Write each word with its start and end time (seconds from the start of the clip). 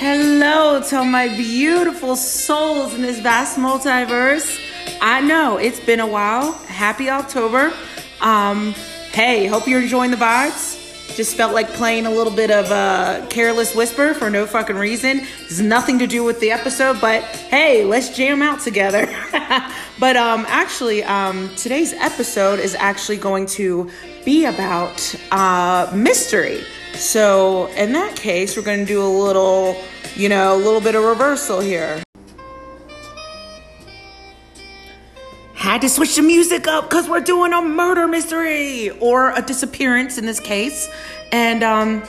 Hello 0.00 0.80
to 0.80 1.04
my 1.04 1.28
beautiful 1.28 2.16
souls 2.16 2.94
in 2.94 3.02
this 3.02 3.20
vast 3.20 3.58
multiverse. 3.58 4.58
I 4.98 5.20
know 5.20 5.58
it's 5.58 5.78
been 5.78 6.00
a 6.00 6.06
while. 6.06 6.52
Happy 6.52 7.10
October. 7.10 7.70
Um, 8.22 8.72
hey, 9.12 9.44
hope 9.44 9.68
you're 9.68 9.82
enjoying 9.82 10.10
the 10.10 10.16
vibes. 10.16 10.78
Just 11.14 11.36
felt 11.36 11.52
like 11.52 11.68
playing 11.74 12.06
a 12.06 12.10
little 12.10 12.32
bit 12.32 12.50
of 12.50 12.70
a 12.70 13.26
careless 13.28 13.74
whisper 13.74 14.14
for 14.14 14.30
no 14.30 14.46
fucking 14.46 14.76
reason. 14.76 15.18
Has 15.18 15.60
nothing 15.60 15.98
to 15.98 16.06
do 16.06 16.24
with 16.24 16.40
the 16.40 16.50
episode, 16.50 16.98
but 16.98 17.22
hey, 17.22 17.84
let's 17.84 18.16
jam 18.16 18.40
out 18.40 18.60
together. 18.60 19.06
but 19.98 20.16
um, 20.16 20.46
actually, 20.48 21.04
um, 21.04 21.54
today's 21.56 21.92
episode 21.92 22.58
is 22.58 22.74
actually 22.74 23.18
going 23.18 23.44
to 23.48 23.90
be 24.24 24.46
about 24.46 25.14
uh, 25.30 25.92
mystery. 25.94 26.64
So 26.94 27.66
in 27.68 27.92
that 27.92 28.16
case, 28.16 28.56
we're 28.56 28.62
going 28.62 28.80
to 28.80 28.86
do 28.86 29.02
a 29.02 29.08
little, 29.08 29.74
you 30.16 30.28
know, 30.28 30.54
a 30.54 30.58
little 30.58 30.80
bit 30.80 30.94
of 30.94 31.04
reversal 31.04 31.60
here. 31.60 32.02
Had 35.54 35.82
to 35.82 35.88
switch 35.88 36.16
the 36.16 36.22
music 36.22 36.66
up 36.66 36.88
because 36.88 37.08
we're 37.08 37.20
doing 37.20 37.52
a 37.52 37.60
murder 37.60 38.08
mystery 38.08 38.90
or 38.98 39.30
a 39.32 39.42
disappearance 39.42 40.16
in 40.16 40.24
this 40.24 40.40
case. 40.40 40.88
And 41.32 41.62
um, 41.62 42.02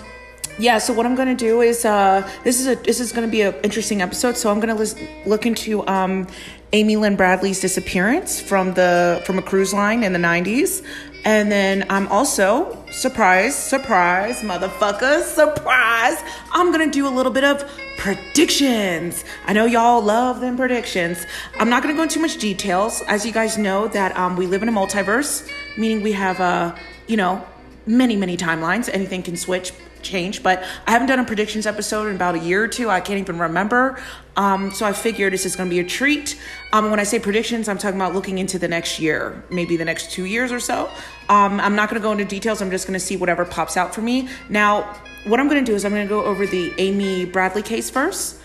yeah, 0.58 0.78
so 0.78 0.94
what 0.94 1.06
I'm 1.06 1.16
gonna 1.16 1.36
do 1.36 1.62
is 1.62 1.86
uh, 1.86 2.28
this 2.44 2.60
is 2.60 2.68
a 2.68 2.76
this 2.76 3.00
is 3.00 3.12
gonna 3.12 3.28
be 3.28 3.42
an 3.42 3.54
interesting 3.64 4.02
episode. 4.02 4.38
So 4.38 4.50
I'm 4.50 4.60
gonna 4.60 4.76
lis- 4.76 4.96
look 5.26 5.46
into 5.46 5.86
um, 5.88 6.28
Amy 6.74 6.96
Lynn 6.96 7.16
Bradley's 7.16 7.60
disappearance 7.60 8.40
from 8.40 8.74
the 8.74 9.22
from 9.26 9.38
a 9.38 9.42
cruise 9.42 9.74
line 9.74 10.04
in 10.04 10.14
the 10.14 10.20
90s. 10.20 10.84
And 11.24 11.52
then 11.52 11.86
I'm 11.90 12.08
also 12.08 12.84
surprise, 12.92 13.56
surprise, 13.56 14.42
motherfucker, 14.42 15.22
surprise. 15.24 16.18
I'm 16.52 16.72
gonna 16.72 16.90
do 16.90 17.08
a 17.08 17.10
little 17.10 17.32
bit 17.32 17.44
of 17.44 17.64
predictions. 17.98 19.24
I 19.46 19.54
know 19.54 19.66
y'all 19.66 20.02
love 20.02 20.42
them 20.42 20.58
predictions. 20.58 21.26
I'm 21.60 21.70
not 21.70 21.84
gonna 21.84 21.94
go 21.94 22.04
into 22.04 22.20
much 22.20 22.38
details. 22.38 23.04
As 23.08 23.26
you 23.26 23.32
guys 23.32 23.58
know, 23.58 23.88
that 23.90 24.18
um, 24.18 24.36
we 24.36 24.48
live 24.48 24.64
in 24.64 24.70
a 24.70 24.72
multiverse, 24.72 25.48
meaning 25.78 26.02
we 26.02 26.12
have 26.14 26.40
uh, 26.40 26.76
you 27.08 27.18
know, 27.18 27.46
many, 27.86 28.16
many 28.16 28.38
timelines. 28.38 28.90
Anything 28.92 29.22
can 29.22 29.36
switch, 29.36 29.74
change. 30.02 30.44
But 30.44 30.64
I 30.88 30.92
haven't 30.92 31.08
done 31.08 31.20
a 31.20 31.26
predictions 31.26 31.66
episode 31.66 32.08
in 32.08 32.16
about 32.16 32.36
a 32.36 32.40
year 32.40 32.64
or 32.64 32.68
two. 32.68 32.90
I 32.90 33.02
can't 33.02 33.20
even 33.20 33.38
remember. 33.38 34.02
Um, 34.36 34.72
so 34.72 34.86
I 34.86 34.94
figured 34.94 35.34
this 35.34 35.46
is 35.46 35.56
going 35.56 35.70
to 35.70 35.74
be 35.74 35.80
a 35.80 35.84
treat. 35.84 36.40
Um, 36.74 36.90
when 36.90 37.00
I 37.00 37.04
say 37.04 37.20
predictions, 37.20 37.68
I'm 37.68 37.78
talking 37.78 38.00
about 38.00 38.14
looking 38.14 38.38
into 38.38 38.58
the 38.58 38.68
next 38.68 39.00
year, 39.00 39.44
maybe 39.50 39.78
the 39.78 39.86
next 39.86 40.12
two 40.12 40.26
years 40.26 40.52
or 40.52 40.60
so. 40.60 40.90
Um, 41.30 41.60
I'm 41.60 41.76
not 41.76 41.90
going 41.90 42.02
to 42.02 42.06
go 42.06 42.12
into 42.12 42.26
details. 42.26 42.62
I'm 42.62 42.72
just 42.72 42.88
going 42.88 43.00
to 43.00 43.06
see 43.06 43.18
whatever 43.18 43.46
pops 43.46 43.78
out 43.78 43.94
for 43.94 44.02
me. 44.02 44.30
Now, 44.50 44.84
what 45.26 45.40
I'm 45.40 45.48
going 45.48 45.64
to 45.64 45.70
do 45.70 45.76
is 45.76 45.86
I'm 45.86 45.92
going 45.92 46.08
to 46.08 46.10
go 46.10 46.24
over 46.24 46.46
the 46.46 46.74
Amy 46.78 47.26
Bradley 47.26 47.62
case 47.62 47.90
first, 47.90 48.40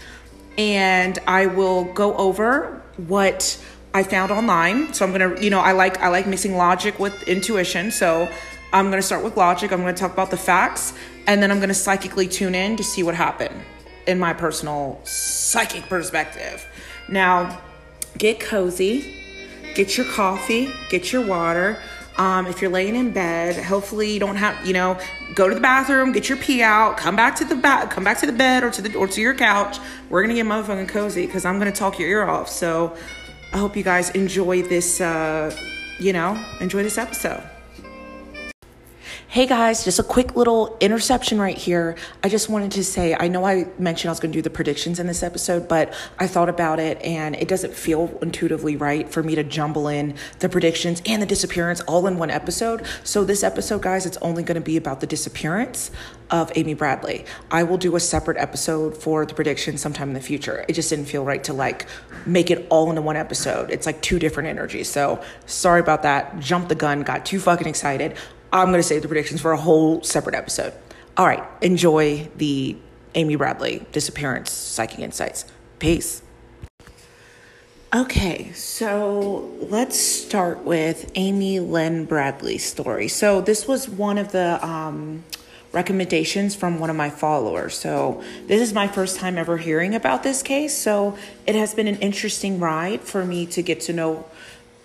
and 0.59 1.19
I 1.27 1.47
will 1.47 1.85
go 1.85 2.17
over 2.17 2.83
what 2.97 3.63
I 3.97 4.03
found 4.03 4.31
online. 4.31 4.93
So 4.93 5.07
I'm 5.07 5.13
gonna, 5.13 5.41
you 5.41 5.49
know, 5.49 5.61
I 5.61 5.73
like 5.73 5.99
I 6.03 6.09
like 6.09 6.27
mixing 6.27 6.55
logic 6.55 6.99
with 6.99 7.23
intuition. 7.23 7.91
So 7.91 8.31
I'm 8.73 8.91
gonna 8.91 9.03
start 9.03 9.25
with 9.25 9.37
logic. 9.37 9.73
I'm 9.73 9.81
gonna 9.81 9.95
talk 9.95 10.13
about 10.13 10.31
the 10.31 10.37
facts, 10.37 10.93
and 11.27 11.43
then 11.43 11.51
I'm 11.51 11.61
gonna 11.61 11.75
psychically 11.75 12.29
tune 12.29 12.55
in 12.55 12.77
to 12.77 12.85
see 12.85 13.03
what 13.03 13.15
happened 13.15 13.55
in 14.07 14.19
my 14.19 14.33
personal 14.33 15.01
psychic 15.05 15.89
perspective. 15.89 16.67
Now, 17.09 17.61
get 18.19 18.41
cozy, 18.41 19.15
get 19.75 19.97
your 19.97 20.07
coffee, 20.07 20.73
get 20.89 21.13
your 21.13 21.27
water. 21.27 21.79
Um, 22.19 22.47
if 22.47 22.63
you're 22.63 22.71
laying 22.71 22.97
in 22.97 23.13
bed, 23.13 23.63
hopefully 23.63 24.11
you 24.11 24.19
don't 24.21 24.37
have, 24.37 24.67
you 24.67 24.73
know, 24.73 24.99
go 25.35 25.49
to 25.49 25.55
the 25.55 25.61
bathroom, 25.61 26.13
get 26.13 26.31
your 26.31 26.39
pee 26.39 26.63
out, 26.63 26.97
come 26.97 27.15
back 27.15 27.37
to 27.37 27.45
the 27.45 27.57
ba- 27.57 27.87
come 27.91 28.05
back 28.05 28.19
to 28.21 28.27
the 28.27 28.33
bed 28.33 28.65
or 28.65 28.71
to 28.71 28.81
the 28.81 28.95
or 28.97 29.07
to 29.07 29.21
your 29.21 29.35
couch. 29.35 29.79
We're 30.09 30.23
gonna 30.23 30.35
get 30.35 30.47
motherfucking 30.47 30.89
cozy 30.89 31.27
because 31.27 31.45
I'm 31.45 31.59
gonna 31.59 31.73
talk 31.73 31.99
your 31.99 32.09
ear 32.09 32.25
off. 32.25 32.49
So 32.49 32.97
I 33.53 33.59
hope 33.59 33.77
you 33.77 33.83
guys 33.83 34.11
enjoy 34.11 34.63
this. 34.63 35.01
Uh, 35.01 35.55
you 35.99 36.13
know, 36.13 36.43
enjoy 36.61 36.83
this 36.83 36.99
episode. 36.99 37.43
Hey 39.37 39.45
guys, 39.45 39.85
just 39.85 39.99
a 39.99 40.03
quick 40.03 40.35
little 40.35 40.79
interception 40.81 41.39
right 41.39 41.59
here. 41.59 41.97
I 42.25 42.31
just 42.31 42.49
wanted 42.49 42.73
to 42.73 42.83
say 42.83 43.15
I 43.15 43.29
know 43.29 43.45
I 43.45 43.67
mentioned 43.79 44.09
I 44.09 44.13
was 44.13 44.19
going 44.19 44.33
to 44.33 44.39
do 44.39 44.41
the 44.41 44.49
predictions 44.49 44.99
in 44.99 45.07
this 45.07 45.23
episode, 45.23 45.69
but 45.69 45.93
I 46.19 46.27
thought 46.27 46.49
about 46.49 46.81
it 46.81 46.99
and 47.03 47.37
it 47.37 47.47
doesn't 47.47 47.75
feel 47.75 48.19
intuitively 48.23 48.77
right 48.77 49.07
for 49.07 49.23
me 49.23 49.35
to 49.35 49.45
jumble 49.45 49.89
in 49.89 50.15
the 50.39 50.49
predictions 50.49 51.03
and 51.05 51.21
the 51.21 51.27
disappearance 51.27 51.83
all 51.83 52.07
in 52.07 52.17
one 52.17 52.31
episode. 52.31 52.87
So, 53.05 53.25
this 53.25 53.43
episode, 53.43 53.83
guys, 53.83 54.07
it's 54.07 54.17
only 54.23 54.43
going 54.43 54.55
to 54.55 54.63
be 54.63 54.79
about 54.79 55.01
the 55.01 55.07
disappearance 55.07 55.91
of 56.31 56.51
Amy 56.57 56.73
Bradley. 56.73 57.27
I 57.51 57.63
will 57.63 57.77
do 57.77 57.95
a 57.95 58.01
separate 58.01 58.39
episode 58.39 58.97
for 58.97 59.27
the 59.27 59.35
predictions 59.35 59.83
sometime 59.83 60.09
in 60.09 60.15
the 60.15 60.21
future. 60.21 60.65
It 60.67 60.73
just 60.73 60.89
didn't 60.89 61.09
feel 61.09 61.27
right 61.27 61.45
to 61.45 61.53
like 61.53 61.87
make 62.25 62.51
it 62.51 62.67
all 62.71 62.89
into 62.89 63.03
one 63.03 63.17
episode. 63.17 63.71
It's 63.71 63.85
like 63.85 64.01
two 64.01 64.19
different 64.19 64.49
energies. 64.49 64.89
So, 64.89 65.23
sorry 65.45 65.81
about 65.81 66.05
that. 66.05 66.39
Jumped 66.41 66.71
the 66.71 66.75
gun, 66.75 67.03
got 67.03 67.27
too 67.27 67.39
fucking 67.39 67.67
excited. 67.67 68.17
I'm 68.53 68.69
going 68.69 68.79
to 68.79 68.83
save 68.83 69.03
the 69.03 69.09
predictions 69.09 69.41
for 69.41 69.53
a 69.53 69.57
whole 69.57 70.03
separate 70.03 70.35
episode. 70.35 70.73
All 71.17 71.27
right, 71.27 71.45
enjoy 71.63 72.29
the 72.37 72.77
Amy 73.15 73.37
Bradley 73.37 73.87
disappearance 73.93 74.51
psychic 74.51 75.01
insights. 75.01 75.47
Peace. 75.79 76.23
Okay, 77.95 78.53
so 78.53 79.51
let's 79.61 79.99
start 79.99 80.65
with 80.65 81.11
Amy 81.15 81.61
Lynn 81.61 82.05
Bradley's 82.05 82.65
story. 82.65 83.09
So 83.09 83.41
this 83.41 83.67
was 83.67 83.89
one 83.89 84.19
of 84.19 84.33
the 84.33 84.65
um, 84.67 85.25
recommendations 85.73 86.55
from 86.55 86.79
one 86.79 86.91
of 86.91 86.97
my 86.97 87.11
followers. 87.11 87.75
So 87.75 88.23
this 88.49 88.61
is 88.61 88.75
my 88.75 88.89
first 88.89 89.19
time 89.19 89.39
ever 89.39 89.57
hearing 89.57 89.95
about 89.95 90.23
this 90.23 90.43
case. 90.43 90.77
So 90.77 91.17
it 91.47 91.55
has 91.55 91.75
been 91.75 91.87
an 91.87 91.97
interesting 91.97 92.59
ride 92.59 93.03
for 93.03 93.25
me 93.25 93.47
to 93.47 93.63
get 93.63 93.81
to 93.83 93.93
know 93.93 94.27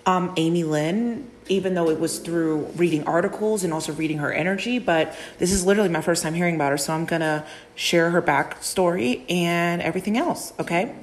um, 0.06 0.34
Amy 0.38 0.64
Lynn, 0.64 1.30
even 1.48 1.74
though 1.74 1.90
it 1.90 2.00
was 2.00 2.20
through 2.20 2.66
reading 2.76 3.04
articles 3.06 3.64
and 3.64 3.74
also 3.74 3.94
reading 3.94 4.20
her 4.20 4.32
energy. 4.32 4.80
But 4.80 5.16
this 5.38 5.52
is 5.52 5.66
literally 5.66 5.90
my 5.90 6.02
first 6.02 6.24
time 6.24 6.34
hearing 6.34 6.56
about 6.56 6.72
her, 6.72 6.78
so 6.78 6.94
I'm 6.94 7.06
gonna 7.06 7.46
share 7.76 8.12
her 8.12 8.22
backstory 8.22 9.30
and 9.30 9.82
everything 9.82 10.18
else. 10.18 10.54
Okay, 10.60 10.96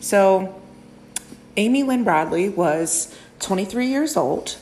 so 0.00 0.60
Amy 1.56 1.82
Lynn 1.82 2.04
Bradley 2.04 2.48
was 2.48 3.16
23 3.40 3.86
years 3.86 4.16
old, 4.16 4.56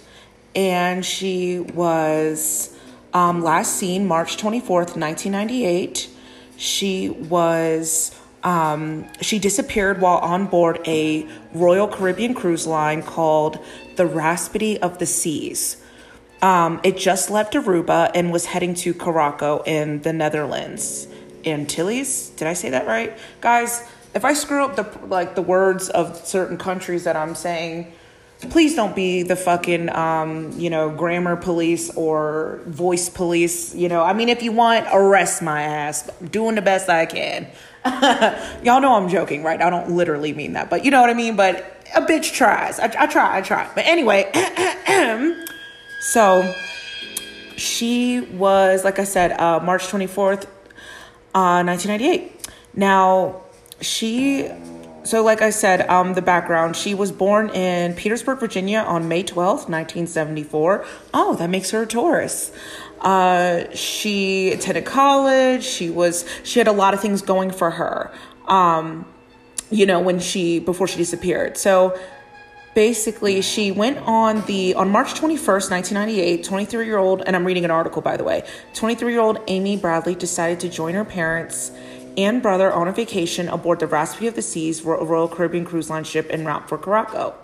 and 0.54 1.04
she 1.04 1.58
was 1.58 2.76
um, 3.14 3.42
last 3.42 3.76
seen 3.76 4.06
March 4.06 4.36
24th, 4.36 4.96
1998. 4.96 6.08
She 6.56 7.08
was 7.08 8.18
um, 8.42 9.06
she 9.20 9.38
disappeared 9.38 10.00
while 10.00 10.18
on 10.18 10.46
board 10.46 10.80
a 10.86 11.28
Royal 11.52 11.86
Caribbean 11.88 12.34
cruise 12.34 12.66
line 12.66 13.02
called 13.02 13.58
the 13.96 14.06
Rhapsody 14.06 14.80
of 14.80 14.98
the 14.98 15.06
Seas. 15.06 15.82
Um, 16.40 16.80
it 16.82 16.96
just 16.96 17.30
left 17.30 17.54
Aruba 17.54 18.10
and 18.14 18.32
was 18.32 18.46
heading 18.46 18.74
to 18.74 18.94
Curaçao 18.94 19.66
in 19.66 20.02
the 20.02 20.12
Netherlands. 20.12 21.06
Antilles? 21.44 22.30
Did 22.30 22.48
I 22.48 22.52
say 22.52 22.70
that 22.70 22.86
right? 22.86 23.16
Guys, 23.40 23.88
if 24.14 24.24
I 24.24 24.32
screw 24.32 24.64
up 24.64 24.76
the 24.76 25.06
like 25.06 25.34
the 25.34 25.42
words 25.42 25.88
of 25.88 26.26
certain 26.26 26.58
countries 26.58 27.04
that 27.04 27.16
I'm 27.16 27.34
saying, 27.34 27.92
please 28.50 28.74
don't 28.74 28.94
be 28.94 29.22
the 29.22 29.36
fucking 29.36 29.88
um, 29.94 30.52
you 30.58 30.68
know 30.70 30.90
grammar 30.90 31.36
police 31.36 31.90
or 31.96 32.60
voice 32.66 33.08
police 33.08 33.74
you 33.74 33.88
know 33.88 34.02
i 34.02 34.12
mean 34.12 34.28
if 34.28 34.42
you 34.42 34.50
want 34.50 34.86
arrest 34.92 35.42
my 35.42 35.62
ass 35.62 36.10
I'm 36.20 36.28
doing 36.28 36.56
the 36.56 36.62
best 36.62 36.88
i 36.88 37.06
can 37.06 37.46
y'all 38.62 38.80
know 38.80 38.94
i'm 38.94 39.08
joking 39.08 39.42
right? 39.42 39.60
I 39.60 39.70
don't 39.70 39.90
literally 39.90 40.32
mean 40.32 40.52
that 40.52 40.70
but 40.70 40.84
you 40.84 40.90
know 40.90 41.00
what 41.00 41.10
i 41.10 41.14
mean? 41.14 41.36
But 41.36 41.84
a 41.94 42.00
bitch 42.00 42.32
tries. 42.32 42.78
I, 42.78 42.84
I 42.98 43.06
try 43.06 43.38
i 43.38 43.40
try. 43.40 43.70
But 43.74 43.86
anyway 43.86 44.30
so 46.00 46.54
she 47.56 48.20
was 48.20 48.84
like 48.84 48.98
i 48.98 49.04
said 49.04 49.32
uh, 49.40 49.60
march 49.60 49.82
24th 49.88 50.44
uh, 51.34 51.62
1998 51.64 52.50
now 52.74 53.42
she 53.80 54.48
so, 55.04 55.22
like 55.22 55.42
I 55.42 55.50
said, 55.50 55.88
um, 55.88 56.14
the 56.14 56.22
background 56.22 56.76
she 56.76 56.94
was 56.94 57.10
born 57.10 57.50
in 57.50 57.94
Petersburg, 57.94 58.38
Virginia 58.38 58.78
on 58.78 59.08
May 59.08 59.24
12th, 59.24 59.68
1974. 59.68 60.84
Oh, 61.12 61.34
that 61.36 61.50
makes 61.50 61.72
her 61.72 61.82
a 61.82 61.86
Taurus. 61.86 62.52
Uh, 63.02 63.64
she 63.74 64.52
attended 64.52 64.84
college. 64.84 65.64
She 65.64 65.90
was, 65.90 66.24
she 66.44 66.58
had 66.58 66.68
a 66.68 66.72
lot 66.72 66.94
of 66.94 67.00
things 67.00 67.20
going 67.20 67.50
for 67.50 67.70
her, 67.70 68.10
um, 68.46 69.04
you 69.70 69.86
know, 69.86 70.00
when 70.00 70.20
she, 70.20 70.58
before 70.58 70.86
she 70.86 70.96
disappeared. 70.96 71.56
So, 71.56 71.98
basically 72.74 73.42
she 73.42 73.70
went 73.70 73.98
on 73.98 74.40
the 74.46 74.72
on 74.76 74.88
march 74.88 75.12
21st 75.12 75.70
1998 75.70 76.42
23 76.42 76.86
year 76.86 76.96
old 76.96 77.20
and 77.26 77.36
i'm 77.36 77.46
reading 77.46 77.66
an 77.66 77.70
article 77.70 78.00
by 78.00 78.16
the 78.16 78.24
way 78.24 78.42
23 78.72 79.12
year 79.12 79.20
old 79.20 79.38
amy 79.48 79.76
bradley 79.76 80.14
decided 80.14 80.58
to 80.58 80.70
join 80.70 80.94
her 80.94 81.04
parents 81.04 81.70
and 82.16 82.42
brother 82.42 82.72
on 82.72 82.88
a 82.88 82.92
vacation 82.92 83.48
aboard 83.48 83.80
the 83.80 83.86
Rhapsody 83.86 84.26
of 84.26 84.34
the 84.34 84.42
Seas 84.42 84.82
Royal 84.82 85.28
Caribbean 85.28 85.64
cruise 85.64 85.88
line 85.88 86.04
ship 86.04 86.26
en 86.30 86.44
route 86.44 86.68
for 86.68 86.78
Curaçao. 86.78 87.34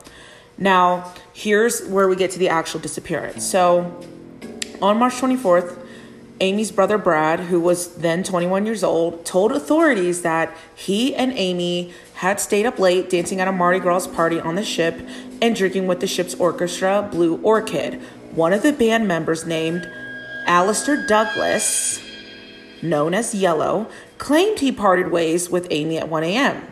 Now, 0.58 1.12
here's 1.32 1.86
where 1.86 2.08
we 2.08 2.16
get 2.16 2.32
to 2.32 2.38
the 2.38 2.48
actual 2.48 2.80
disappearance. 2.80 3.46
So, 3.48 4.00
on 4.80 4.98
March 4.98 5.14
24th, 5.14 5.84
Amy's 6.40 6.70
brother 6.70 6.98
Brad, 6.98 7.40
who 7.40 7.60
was 7.60 7.96
then 7.96 8.22
21 8.22 8.64
years 8.64 8.84
old, 8.84 9.24
told 9.24 9.50
authorities 9.50 10.22
that 10.22 10.56
he 10.74 11.14
and 11.14 11.32
Amy 11.32 11.92
had 12.14 12.38
stayed 12.38 12.64
up 12.64 12.78
late 12.78 13.10
dancing 13.10 13.40
at 13.40 13.48
a 13.48 13.52
Mardi 13.52 13.80
Gras 13.80 14.06
party 14.06 14.38
on 14.38 14.54
the 14.54 14.64
ship 14.64 15.00
and 15.42 15.56
drinking 15.56 15.86
with 15.86 16.00
the 16.00 16.06
ship's 16.06 16.34
orchestra, 16.34 17.08
Blue 17.10 17.38
Orchid. 17.38 18.00
One 18.32 18.52
of 18.52 18.62
the 18.62 18.72
band 18.72 19.08
members, 19.08 19.46
named 19.46 19.90
Alistair 20.46 21.06
Douglas, 21.06 22.00
known 22.82 23.14
as 23.14 23.34
Yellow, 23.34 23.88
claimed 24.18 24.60
he 24.60 24.70
parted 24.70 25.10
ways 25.10 25.50
with 25.50 25.66
Amy 25.70 25.98
at 25.98 26.08
1 26.08 26.22
a.m. 26.22 26.62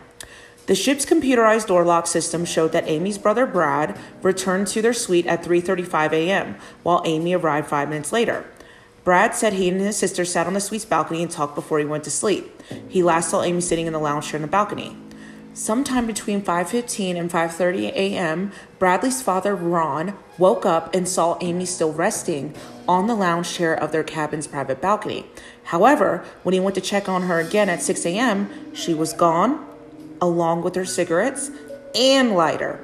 The 0.66 0.74
ship's 0.74 1.06
computerized 1.06 1.68
door 1.68 1.84
lock 1.84 2.08
system 2.08 2.44
showed 2.44 2.72
that 2.72 2.88
Amy's 2.88 3.18
brother 3.18 3.46
Brad 3.46 3.96
returned 4.20 4.66
to 4.68 4.82
their 4.82 4.92
suite 4.92 5.26
at 5.26 5.44
3:35 5.44 6.12
a.m., 6.12 6.56
while 6.82 7.02
Amy 7.04 7.34
arrived 7.34 7.68
5 7.68 7.88
minutes 7.88 8.12
later. 8.12 8.44
Brad 9.04 9.36
said 9.36 9.52
he 9.52 9.68
and 9.68 9.80
his 9.80 9.96
sister 9.96 10.24
sat 10.24 10.48
on 10.48 10.54
the 10.54 10.60
suite's 10.60 10.84
balcony 10.84 11.22
and 11.22 11.30
talked 11.30 11.54
before 11.54 11.78
he 11.78 11.84
went 11.84 12.02
to 12.02 12.10
sleep. 12.10 12.60
He 12.88 13.04
last 13.04 13.30
saw 13.30 13.42
Amy 13.42 13.60
sitting 13.60 13.86
in 13.86 13.92
the 13.92 14.00
lounge 14.00 14.26
chair 14.28 14.38
on 14.38 14.42
the 14.42 14.48
balcony. 14.48 14.96
Sometime 15.54 16.04
between 16.04 16.42
5:15 16.42 17.16
and 17.16 17.30
5:30 17.30 17.92
a.m., 17.92 18.50
Bradley's 18.80 19.22
father 19.22 19.54
Ron 19.54 20.14
woke 20.36 20.66
up 20.66 20.92
and 20.92 21.08
saw 21.08 21.38
Amy 21.40 21.64
still 21.64 21.92
resting 21.92 22.52
on 22.88 23.06
the 23.06 23.14
lounge 23.14 23.54
chair 23.54 23.72
of 23.72 23.92
their 23.92 24.02
cabin's 24.02 24.48
private 24.48 24.80
balcony. 24.80 25.26
However, 25.66 26.24
when 26.42 26.52
he 26.52 26.60
went 26.60 26.74
to 26.74 26.80
check 26.80 27.08
on 27.08 27.22
her 27.22 27.38
again 27.38 27.68
at 27.68 27.82
6 27.82 28.04
a.m., 28.04 28.50
she 28.74 28.92
was 28.92 29.12
gone, 29.12 29.64
along 30.20 30.62
with 30.62 30.74
her 30.74 30.84
cigarettes 30.84 31.50
and 31.94 32.32
lighter. 32.32 32.80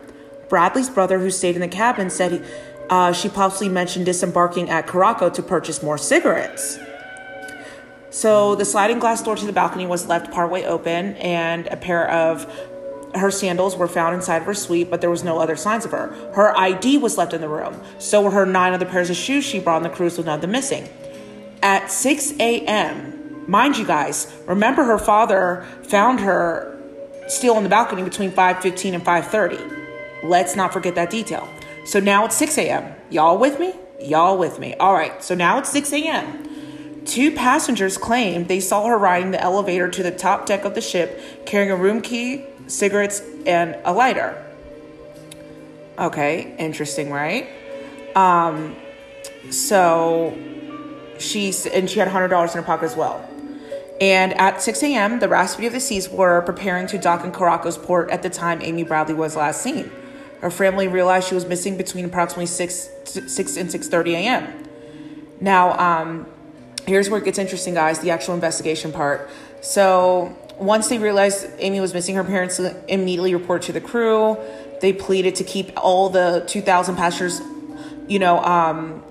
Bradley's 0.49 0.91
brother, 0.91 1.19
who 1.19 1.31
stayed 1.31 1.55
in 1.55 1.61
the 1.61 1.69
cabin, 1.69 2.11
said 2.11 2.33
he, 2.33 2.41
uh, 2.91 3.13
she 3.13 3.29
possibly 3.29 3.69
mentioned 3.69 4.05
disembarking 4.05 4.69
at 4.69 4.87
Caraco 4.87 5.33
to 5.33 5.43
purchase 5.43 5.83
more 5.83 5.97
cigarettes. 5.97 6.79
So 8.11 8.55
the 8.55 8.67
sliding 8.67 8.99
glass 8.99 9.23
door 9.23 9.37
to 9.37 9.47
the 9.47 9.53
balcony 9.53 9.87
was 9.87 10.07
left 10.07 10.31
partway 10.31 10.65
open, 10.65 11.15
and 11.17 11.67
a 11.69 11.77
pair 11.77 12.11
of 12.11 12.47
her 13.15 13.31
sandals 13.31 13.77
were 13.77 13.89
found 13.89 14.15
inside 14.15 14.39
of 14.39 14.45
her 14.45 14.55
suite, 14.55 14.91
but 14.91 15.01
there 15.01 15.11
was 15.11 15.25
no 15.25 15.39
other 15.39 15.57
signs 15.57 15.85
of 15.85 15.91
her. 15.93 16.09
Her 16.35 16.57
ID 16.57 16.99
was 16.99 17.17
left 17.17 17.33
in 17.33 17.41
the 17.41 17.49
room. 17.49 17.81
So 17.99 18.23
were 18.23 18.31
her 18.31 18.47
nine 18.47 18.73
other 18.73 18.87
pairs 18.87 19.11
of 19.11 19.17
shoes 19.17 19.45
she 19.45 19.61
brought 19.61 19.77
on 19.77 19.83
the 19.83 19.91
cruise 19.91 20.17
with 20.17 20.27
none 20.27 20.37
of 20.37 20.41
them 20.41 20.53
missing. 20.53 20.89
At 21.63 21.91
6 21.91 22.33
a.m., 22.41 23.45
mind 23.51 23.79
you 23.79 23.87
guys, 23.87 24.33
remember 24.47 24.85
her 24.85 24.99
father 24.99 25.67
found 25.85 26.21
her 26.21 26.72
still 27.35 27.57
on 27.57 27.63
the 27.63 27.69
balcony 27.69 28.03
between 28.03 28.31
5.15 28.31 28.95
and 28.95 29.05
5.30. 29.05 30.23
Let's 30.23 30.55
not 30.55 30.73
forget 30.73 30.95
that 30.95 31.11
detail. 31.11 31.49
So 31.85 31.99
now 32.01 32.25
it's 32.25 32.37
6 32.37 32.59
a.m. 32.59 32.95
Y'all 33.11 33.39
with 33.39 33.59
me? 33.59 33.75
Y'all 34.01 34.39
with 34.39 34.59
me. 34.59 34.75
All 34.75 34.93
right, 34.93 35.23
so 35.23 35.35
now 35.35 35.59
it's 35.59 35.71
6 35.71 35.93
a.m. 35.93 37.05
Two 37.05 37.33
passengers 37.33 37.99
claimed 37.99 38.49
they 38.49 38.61
saw 38.61 38.87
her 38.87 38.97
riding 38.97 39.33
the 39.33 39.41
elevator 39.41 39.89
to 39.89 40.03
the 40.03 40.13
top 40.13 40.47
deck 40.47 40.65
of 40.65 40.75
the 40.75 40.81
ship 40.81 41.21
carrying 41.47 41.71
a 41.71 41.77
room 41.77 42.01
key, 42.01 42.45
cigarettes, 42.69 43.21
and 43.45 43.77
a 43.85 43.93
lighter. 43.93 44.41
Okay, 45.99 46.55
interesting, 46.59 47.11
right? 47.11 47.49
Um, 48.15 48.77
so 49.51 50.37
she's 51.19 51.67
and 51.67 51.89
she 51.91 51.99
had 51.99 52.09
hundred 52.09 52.29
dollars 52.29 52.55
in 52.55 52.61
her 52.61 52.67
pocket 52.67 52.87
as 52.87 52.97
well. 52.97 53.29
And 54.03 54.35
at 54.35 54.61
6 54.61 54.83
a.m., 54.83 55.21
the 55.21 55.29
Rhapsody 55.29 55.69
of 55.69 55.73
the 55.73 55.79
Seas 55.79 56.09
were 56.09 56.43
preparing 56.43 56.89
to 56.89 56.99
dock 56.99 57.25
in 57.25 57.31
Caraco's 57.31 57.79
port 57.79 58.11
at 58.11 58.25
the 58.25 58.31
time 58.31 58.61
Amy 58.61 58.83
Bradley 58.83 59.15
was 59.15 59.37
last 59.37 59.63
seen. 59.63 59.93
Her 60.41 60.51
family 60.51 60.89
realized 60.89 61.29
she 61.29 61.37
was 61.37 61.47
missing 61.47 61.77
between 61.77 62.05
approximately 62.05 62.47
6, 62.47 62.91
6 63.05 63.57
and 63.57 63.71
6.30 63.71 64.15
a.m. 64.15 64.69
Now, 65.41 65.79
um, 65.79 66.27
here's 66.85 67.11
where 67.11 67.21
it 67.21 67.25
gets 67.25 67.39
interesting, 67.39 67.75
guys, 67.75 68.01
the 68.01 68.11
actual 68.11 68.35
investigation 68.35 68.91
part. 68.91 69.31
So 69.61 70.37
once 70.59 70.89
they 70.89 70.99
realized 70.99 71.47
Amy 71.59 71.79
was 71.79 71.95
missing, 71.95 72.17
her 72.17 72.25
parents 72.25 72.59
immediately 72.59 73.37
reported 73.37 73.67
to 73.67 73.73
the 73.73 73.81
crew. 73.81 74.37
They 74.81 74.93
pleaded 74.93 75.37
to 75.37 75.45
keep 75.45 75.71
all 75.77 76.09
the 76.09 76.43
2,000 76.49 76.97
passengers, 76.97 77.41
you 78.09 78.19
know, 78.19 78.43
um, 78.43 79.05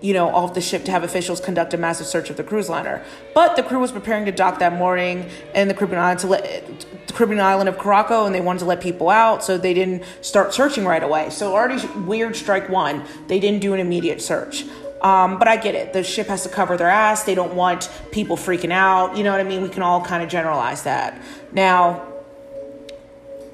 you 0.00 0.14
know, 0.14 0.28
off 0.28 0.54
the 0.54 0.60
ship 0.60 0.84
to 0.84 0.90
have 0.90 1.04
officials 1.04 1.40
conduct 1.40 1.74
a 1.74 1.76
massive 1.76 2.06
search 2.06 2.30
of 2.30 2.36
the 2.36 2.44
cruise 2.44 2.68
liner. 2.68 3.02
But 3.34 3.56
the 3.56 3.62
crew 3.62 3.78
was 3.78 3.92
preparing 3.92 4.24
to 4.26 4.32
dock 4.32 4.58
that 4.60 4.72
morning 4.72 5.28
in 5.54 5.68
the 5.68 5.74
Caribbean 5.74 6.00
island 6.00 6.20
to 6.20 6.26
let 6.26 7.06
the 7.06 7.12
Caribbean 7.12 7.40
island 7.40 7.68
of 7.68 7.76
Caraco, 7.76 8.26
and 8.26 8.34
they 8.34 8.40
wanted 8.40 8.60
to 8.60 8.64
let 8.64 8.80
people 8.80 9.10
out, 9.10 9.44
so 9.44 9.58
they 9.58 9.74
didn't 9.74 10.04
start 10.22 10.54
searching 10.54 10.84
right 10.84 11.02
away. 11.02 11.30
So 11.30 11.52
already 11.52 11.86
weird 12.00 12.36
strike 12.36 12.68
one. 12.68 13.04
They 13.26 13.40
didn't 13.40 13.60
do 13.60 13.74
an 13.74 13.80
immediate 13.80 14.22
search. 14.22 14.64
Um, 15.02 15.38
but 15.38 15.48
I 15.48 15.56
get 15.56 15.74
it. 15.74 15.92
The 15.92 16.02
ship 16.02 16.26
has 16.26 16.42
to 16.42 16.50
cover 16.50 16.76
their 16.76 16.88
ass. 16.88 17.24
They 17.24 17.34
don't 17.34 17.54
want 17.54 17.90
people 18.10 18.36
freaking 18.36 18.70
out. 18.70 19.16
You 19.16 19.24
know 19.24 19.30
what 19.30 19.40
I 19.40 19.44
mean? 19.44 19.62
We 19.62 19.70
can 19.70 19.82
all 19.82 20.04
kind 20.04 20.22
of 20.22 20.28
generalize 20.28 20.82
that. 20.82 21.20
Now, 21.52 22.09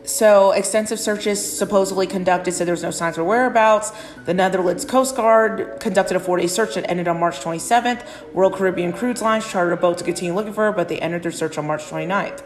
so, 0.06 0.52
extensive 0.52 1.00
searches 1.00 1.58
supposedly 1.58 2.06
conducted 2.06 2.52
said 2.52 2.68
there 2.68 2.72
was 2.72 2.82
no 2.84 2.92
signs 2.92 3.18
of 3.18 3.26
whereabouts. 3.26 3.90
The 4.24 4.34
Netherlands 4.34 4.84
Coast 4.84 5.16
Guard 5.16 5.80
conducted 5.80 6.16
a 6.16 6.20
four 6.20 6.38
day 6.38 6.46
search 6.46 6.76
that 6.76 6.88
ended 6.88 7.08
on 7.08 7.18
March 7.18 7.40
27th. 7.40 8.06
Royal 8.32 8.50
Caribbean 8.50 8.92
Cruise 8.92 9.20
Lines 9.20 9.50
chartered 9.50 9.72
a 9.72 9.76
boat 9.76 9.98
to 9.98 10.04
continue 10.04 10.32
looking 10.32 10.52
for 10.52 10.66
her, 10.66 10.72
but 10.72 10.88
they 10.88 11.00
ended 11.00 11.24
their 11.24 11.32
search 11.32 11.58
on 11.58 11.66
March 11.66 11.82
29th. 11.82 12.44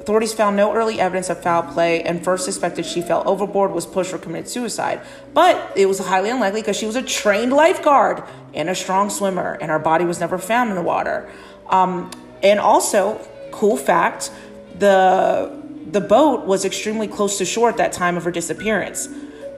Authorities 0.00 0.32
found 0.32 0.56
no 0.56 0.74
early 0.74 0.98
evidence 0.98 1.28
of 1.28 1.42
foul 1.42 1.62
play 1.62 2.02
and 2.02 2.24
first 2.24 2.46
suspected 2.46 2.86
she 2.86 3.02
fell 3.02 3.22
overboard, 3.26 3.72
was 3.72 3.86
pushed, 3.86 4.12
or 4.14 4.18
committed 4.18 4.48
suicide. 4.48 5.00
But 5.34 5.72
it 5.76 5.86
was 5.86 5.98
highly 5.98 6.30
unlikely 6.30 6.62
because 6.62 6.76
she 6.76 6.86
was 6.86 6.96
a 6.96 7.02
trained 7.02 7.52
lifeguard 7.52 8.22
and 8.54 8.70
a 8.70 8.74
strong 8.74 9.10
swimmer, 9.10 9.58
and 9.60 9.70
her 9.70 9.78
body 9.78 10.06
was 10.06 10.20
never 10.20 10.38
found 10.38 10.70
in 10.70 10.76
the 10.76 10.82
water. 10.82 11.30
Um, 11.68 12.10
and 12.42 12.60
also, 12.60 13.20
cool 13.50 13.76
fact 13.76 14.30
the 14.78 15.63
the 15.94 16.00
boat 16.00 16.44
was 16.44 16.64
extremely 16.64 17.06
close 17.06 17.38
to 17.38 17.44
shore 17.44 17.68
at 17.68 17.76
that 17.76 17.92
time 17.92 18.16
of 18.16 18.24
her 18.24 18.32
disappearance. 18.32 19.08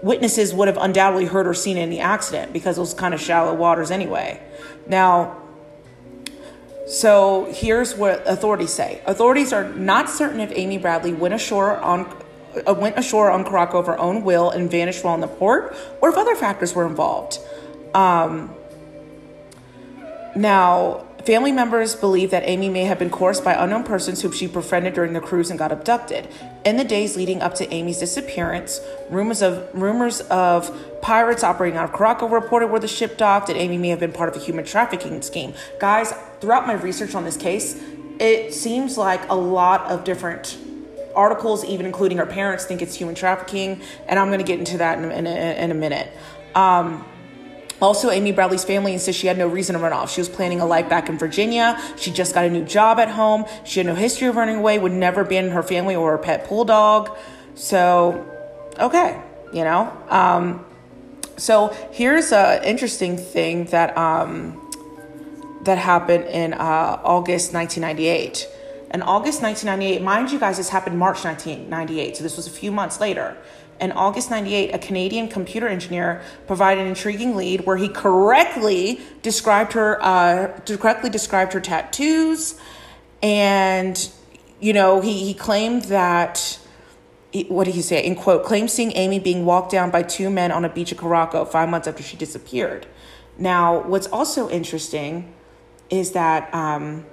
Witnesses 0.02 0.52
would 0.52 0.68
have 0.68 0.76
undoubtedly 0.76 1.24
heard 1.24 1.46
or 1.46 1.54
seen 1.54 1.78
any 1.78 1.98
accident 1.98 2.52
because 2.52 2.76
it 2.76 2.80
was 2.82 2.92
kind 2.92 3.14
of 3.14 3.20
shallow 3.22 3.54
waters 3.54 3.90
anyway. 3.90 4.38
Now, 4.86 5.38
so 6.86 7.50
here's 7.50 7.96
what 7.96 8.22
authorities 8.28 8.70
say. 8.70 9.00
Authorities 9.06 9.54
are 9.54 9.64
not 9.72 10.10
certain 10.10 10.38
if 10.40 10.52
Amy 10.54 10.76
Bradley 10.76 11.14
went 11.14 11.32
ashore 11.32 11.78
on 11.78 12.06
uh, 12.66 12.74
went 12.74 12.98
ashore 12.98 13.30
on 13.30 13.42
Caraco 13.42 13.76
of 13.80 13.86
her 13.86 13.98
own 13.98 14.22
will 14.22 14.50
and 14.50 14.70
vanished 14.70 15.04
while 15.04 15.14
in 15.14 15.22
the 15.22 15.28
port, 15.28 15.74
or 16.02 16.10
if 16.10 16.16
other 16.18 16.34
factors 16.34 16.74
were 16.74 16.86
involved. 16.86 17.38
Um, 17.94 18.54
now, 20.34 21.05
Family 21.26 21.50
members 21.50 21.96
believe 21.96 22.30
that 22.30 22.44
Amy 22.46 22.68
may 22.68 22.84
have 22.84 23.00
been 23.00 23.10
coerced 23.10 23.42
by 23.42 23.52
unknown 23.52 23.82
persons 23.82 24.22
whom 24.22 24.30
she 24.30 24.46
befriended 24.46 24.94
during 24.94 25.12
the 25.12 25.20
cruise 25.20 25.50
and 25.50 25.58
got 25.58 25.72
abducted. 25.72 26.28
In 26.64 26.76
the 26.76 26.84
days 26.84 27.16
leading 27.16 27.42
up 27.42 27.56
to 27.56 27.68
Amy's 27.74 27.98
disappearance, 27.98 28.80
rumors 29.10 29.42
of 29.42 29.68
rumors 29.74 30.20
of 30.20 30.72
pirates 31.02 31.42
operating 31.42 31.76
out 31.76 31.86
of 31.86 31.90
Caraco 31.90 32.30
reported 32.30 32.68
where 32.68 32.78
the 32.78 32.86
ship 32.86 33.18
docked, 33.18 33.48
and 33.48 33.58
Amy 33.58 33.76
may 33.76 33.88
have 33.88 33.98
been 33.98 34.12
part 34.12 34.28
of 34.28 34.40
a 34.40 34.44
human 34.44 34.64
trafficking 34.64 35.20
scheme. 35.20 35.52
Guys, 35.80 36.14
throughout 36.40 36.64
my 36.64 36.74
research 36.74 37.16
on 37.16 37.24
this 37.24 37.36
case, 37.36 37.76
it 38.20 38.54
seems 38.54 38.96
like 38.96 39.28
a 39.28 39.34
lot 39.34 39.80
of 39.90 40.04
different 40.04 40.56
articles, 41.16 41.64
even 41.64 41.86
including 41.86 42.18
her 42.18 42.26
parents, 42.26 42.66
think 42.66 42.82
it's 42.82 42.94
human 42.94 43.16
trafficking, 43.16 43.80
and 44.06 44.20
I'm 44.20 44.28
going 44.28 44.38
to 44.38 44.44
get 44.44 44.60
into 44.60 44.78
that 44.78 44.98
in, 44.98 45.10
in, 45.10 45.26
in 45.26 45.70
a 45.72 45.74
minute. 45.74 46.08
Um, 46.54 47.04
also, 47.80 48.10
Amy 48.10 48.32
Bradley's 48.32 48.64
family 48.64 48.94
insists 48.94 49.20
she 49.20 49.26
had 49.26 49.36
no 49.36 49.46
reason 49.46 49.74
to 49.74 49.80
run 49.80 49.92
off. 49.92 50.10
She 50.10 50.20
was 50.20 50.28
planning 50.28 50.60
a 50.60 50.66
life 50.66 50.88
back 50.88 51.08
in 51.08 51.18
Virginia. 51.18 51.80
She 51.96 52.10
just 52.10 52.34
got 52.34 52.44
a 52.44 52.50
new 52.50 52.64
job 52.64 52.98
at 52.98 53.10
home. 53.10 53.44
She 53.64 53.80
had 53.80 53.86
no 53.86 53.94
history 53.94 54.28
of 54.28 54.36
running 54.36 54.56
away, 54.56 54.78
would 54.78 54.92
never 54.92 55.20
abandon 55.20 55.52
her 55.52 55.62
family 55.62 55.94
or 55.94 56.12
her 56.12 56.18
pet 56.18 56.44
pool 56.44 56.64
dog. 56.64 57.16
So, 57.54 58.26
okay, 58.78 59.20
you 59.52 59.64
know. 59.64 59.92
Um, 60.08 60.64
so 61.36 61.68
here's 61.92 62.32
an 62.32 62.64
interesting 62.64 63.18
thing 63.18 63.66
that 63.66 63.96
um, 63.98 64.62
that 65.64 65.78
happened 65.78 66.24
in 66.24 66.54
uh, 66.54 67.00
August 67.04 67.52
1998. 67.52 68.48
In 68.94 69.02
August 69.02 69.42
1998, 69.42 70.02
mind 70.02 70.30
you 70.30 70.38
guys, 70.38 70.56
this 70.56 70.70
happened 70.70 70.98
March 70.98 71.24
1998, 71.24 72.16
so 72.16 72.22
this 72.22 72.36
was 72.36 72.46
a 72.46 72.50
few 72.50 72.70
months 72.70 73.00
later. 73.00 73.36
In 73.80 73.92
August 73.92 74.30
98, 74.30 74.74
a 74.74 74.78
Canadian 74.78 75.28
computer 75.28 75.68
engineer 75.68 76.22
provided 76.46 76.80
an 76.82 76.88
intriguing 76.88 77.36
lead 77.36 77.66
where 77.66 77.76
he 77.76 77.88
correctly 77.88 79.00
described 79.22 79.72
her 79.74 80.02
uh, 80.02 80.58
correctly 80.78 81.10
described 81.10 81.52
her 81.52 81.60
tattoos, 81.60 82.58
and 83.22 84.10
you 84.60 84.72
know 84.72 85.00
he, 85.00 85.24
he 85.24 85.34
claimed 85.34 85.84
that 85.84 86.58
what 87.48 87.64
did 87.64 87.74
he 87.74 87.82
say? 87.82 88.02
In 88.02 88.14
quote, 88.14 88.44
claimed 88.44 88.70
seeing 88.70 88.92
Amy 88.96 89.18
being 89.18 89.44
walked 89.44 89.70
down 89.70 89.90
by 89.90 90.02
two 90.02 90.30
men 90.30 90.50
on 90.50 90.64
a 90.64 90.68
beach 90.68 90.92
at 90.92 90.98
Caraco 90.98 91.46
five 91.46 91.68
months 91.68 91.86
after 91.86 92.02
she 92.02 92.16
disappeared. 92.16 92.86
Now, 93.38 93.82
what's 93.82 94.06
also 94.06 94.48
interesting 94.48 95.34
is 95.90 96.12
that 96.12 96.52
um, 96.54 97.04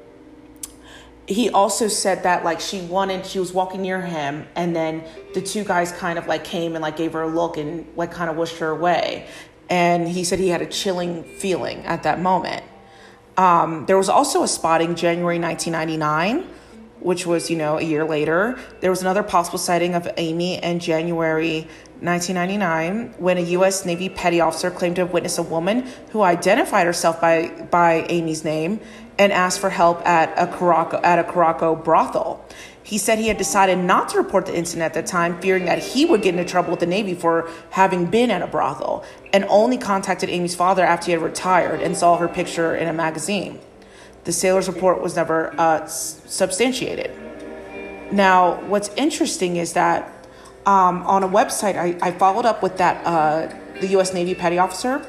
he 1.28 1.50
also 1.50 1.88
said 1.88 2.24
that 2.24 2.44
like 2.44 2.60
she 2.60 2.82
wanted 2.82 3.26
she 3.26 3.40
was 3.40 3.54
walking 3.54 3.82
near 3.82 4.02
him 4.02 4.46
and 4.56 4.76
then 4.76 5.04
the 5.34 5.42
two 5.42 5.64
guys 5.64 5.92
kind 5.94 6.20
of 6.20 6.28
like 6.28 6.44
came 6.44 6.76
and 6.76 6.82
like 6.82 6.98
gave 6.98 7.14
her 7.14 7.22
a 7.22 7.28
look 7.28 7.58
and 7.58 7.88
like 7.96 8.12
kind 8.12 8.30
of 8.30 8.36
wished 8.36 8.58
her 8.58 8.70
away. 8.70 9.28
And 9.70 10.08
he 10.08 10.24
said 10.24 10.40
he 10.40 10.50
had 10.50 10.62
a 10.62 10.66
chilling 10.66 11.24
feeling 11.24 11.86
at 11.86 12.04
that 12.04 12.20
moment. 12.20 12.64
Um, 13.38 13.86
there 13.86 13.98
was 13.98 14.10
also 14.10 14.44
a 14.44 14.48
spotting 14.48 14.96
January 14.96 15.40
1999, 15.40 16.48
which 17.04 17.26
was, 17.26 17.50
you 17.50 17.58
know, 17.58 17.78
a 17.78 17.82
year 17.82 18.06
later. 18.06 18.58
There 18.80 18.90
was 18.90 19.02
another 19.02 19.24
possible 19.24 19.60
sighting 19.60 19.94
of 19.94 20.08
Amy 20.18 20.56
in 20.64 20.80
January 20.80 21.68
1999 22.00 23.16
when 23.18 23.38
a 23.38 23.42
U.S. 23.42 23.86
Navy 23.86 24.10
petty 24.10 24.42
officer 24.42 24.72
claimed 24.72 24.96
to 24.96 25.04
have 25.04 25.14
witnessed 25.14 25.38
a 25.38 25.44
woman 25.44 25.88
who 26.12 26.22
identified 26.22 26.86
herself 26.86 27.22
by, 27.22 27.50
by 27.70 28.06
Amy's 28.10 28.44
name 28.44 28.80
and 29.18 29.32
asked 29.32 29.60
for 29.60 29.70
help 29.70 30.06
at 30.08 30.34
a 30.38 30.52
Caraco, 30.52 31.00
at 31.04 31.20
a 31.20 31.24
Caraco 31.24 31.82
brothel. 31.82 32.44
He 32.84 32.98
said 32.98 33.18
he 33.18 33.30
had 33.30 33.38
decided 33.38 33.78
not 33.78 34.10
to 34.10 34.18
report 34.18 34.46
the 34.46 34.56
incident 34.56 34.84
at 34.84 34.94
the 34.94 35.08
time, 35.08 35.40
fearing 35.40 35.66
that 35.66 35.80
he 35.80 36.04
would 36.04 36.22
get 36.22 36.36
into 36.36 36.50
trouble 36.50 36.72
with 36.72 36.82
the 36.82 36.86
Navy 36.86 37.14
for 37.14 37.50
having 37.70 38.08
been 38.08 38.30
at 38.30 38.42
a 38.42 38.48
brothel, 38.48 39.06
and 39.32 39.46
only 39.46 39.78
contacted 39.78 40.30
Amy's 40.30 40.56
father 40.56 40.84
after 40.84 41.06
he 41.06 41.12
had 41.14 41.22
retired 41.22 41.82
and 41.82 41.96
saw 41.96 42.18
her 42.18 42.28
picture 42.28 42.76
in 42.76 42.90
a 42.90 42.94
magazine. 42.94 43.60
The 44.24 44.32
sailor's 44.32 44.68
report 44.68 45.02
was 45.02 45.16
never 45.16 45.54
uh, 45.60 45.86
substantiated. 45.88 47.12
Now, 48.12 48.62
what's 48.68 48.90
interesting 48.96 49.58
is 49.58 49.74
that 49.74 50.12
um, 50.66 51.04
on 51.04 51.24
a 51.24 51.28
website, 51.28 51.76
I, 51.76 51.98
I, 52.02 52.12
followed 52.12 52.46
up 52.46 52.64
with 52.64 52.78
that 52.78 53.06
uh, 53.06 53.54
the 53.82 53.88
U.S. 53.88 54.14
Navy 54.14 54.34
petty 54.34 54.58
officer 54.60 55.06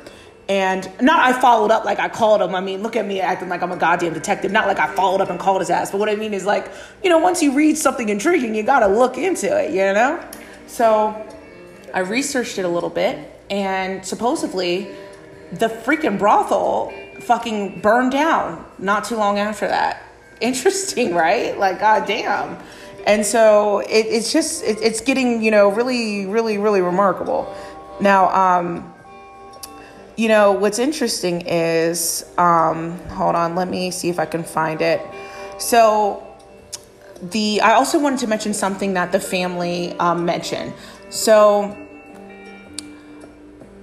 and 0.49 0.91
not 1.01 1.21
I 1.21 1.39
followed 1.41 1.71
up 1.71 1.85
like 1.85 1.99
I 1.99 2.09
called 2.09 2.43
him. 2.43 2.55
I 2.55 2.61
mean, 2.61 2.83
look 2.83 2.97
at 2.97 3.07
me 3.07 3.21
acting 3.21 3.49
like 3.49 3.63
I'm 3.63 3.73
a 3.73 3.77
goddamn 3.77 4.13
detective. 4.13 4.53
Not 4.53 4.67
like 4.67 4.79
I 4.79 4.93
followed 4.95 5.21
up 5.21 5.31
and 5.31 5.39
called 5.39 5.61
his 5.61 5.71
ass. 5.71 5.91
But 5.91 5.99
what 5.99 6.09
I 6.09 6.17
mean 6.17 6.35
is 6.35 6.45
like, 6.45 6.71
you 7.03 7.09
know, 7.09 7.19
once 7.19 7.43
you 7.43 7.55
read 7.55 7.79
something 7.79 8.09
intriguing, 8.09 8.55
you 8.55 8.63
gotta 8.63 8.89
look 8.89 9.17
into 9.17 9.47
it, 9.47 9.71
you 9.71 9.77
know? 9.77 10.23
So 10.67 11.27
I 11.95 12.01
researched 12.01 12.59
it 12.59 12.65
a 12.65 12.69
little 12.69 12.91
bit 12.91 13.31
and 13.49 14.05
supposedly 14.05 14.91
the 15.53 15.69
freaking 15.69 16.19
brothel 16.19 16.93
fucking 17.21 17.81
burned 17.81 18.13
down 18.13 18.65
not 18.79 19.05
too 19.05 19.17
long 19.17 19.39
after 19.39 19.67
that. 19.67 20.03
Interesting, 20.41 21.15
right? 21.15 21.59
Like, 21.59 21.81
goddamn. 21.81 22.59
And 23.07 23.25
so 23.25 23.81
it, 23.81 24.07
it's 24.07 24.33
just, 24.33 24.65
it, 24.65 24.79
it's 24.81 25.01
getting, 25.01 25.43
you 25.43 25.51
know, 25.51 25.71
really, 25.71 26.27
really, 26.27 26.59
really 26.59 26.81
remarkable. 26.81 27.55
Now, 28.01 28.29
um, 28.31 28.95
you 30.17 30.29
know, 30.29 30.53
what's 30.53 30.79
interesting 30.79 31.43
is, 31.43 32.25
um, 32.39 32.99
hold 33.09 33.35
on, 33.35 33.55
let 33.55 33.69
me 33.69 33.91
see 33.91 34.09
if 34.09 34.19
I 34.19 34.27
can 34.27 34.45
find 34.45 34.81
it. 34.81 35.01
So, 35.59 36.27
the 37.23 37.61
I 37.61 37.73
also 37.75 37.99
wanted 37.99 38.21
to 38.21 38.27
mention 38.27 38.55
something 38.55 38.95
that 38.95 39.13
the 39.13 39.21
family 39.21 39.93
um, 39.99 40.25
mentioned. 40.25 40.73
So, 41.11 41.77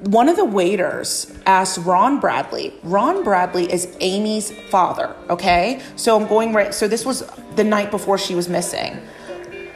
one 0.01 0.27
of 0.29 0.36
the 0.36 0.46
waiters 0.46 1.31
asked 1.46 1.77
Ron 1.79 2.20
Bradley. 2.20 2.74
Ron 2.84 3.24
Bradley 3.24 3.72
is 3.72 3.96
Amy's 4.00 4.51
father. 4.70 5.15
Okay, 5.29 5.81
so 5.96 6.20
I'm 6.20 6.27
going 6.27 6.53
right. 6.53 6.74
So 6.74 6.88
this 6.88 7.05
was 7.05 7.24
the 7.55 7.63
night 7.63 7.91
before 7.91 8.17
she 8.17 8.34
was 8.34 8.50
missing. 8.50 9.00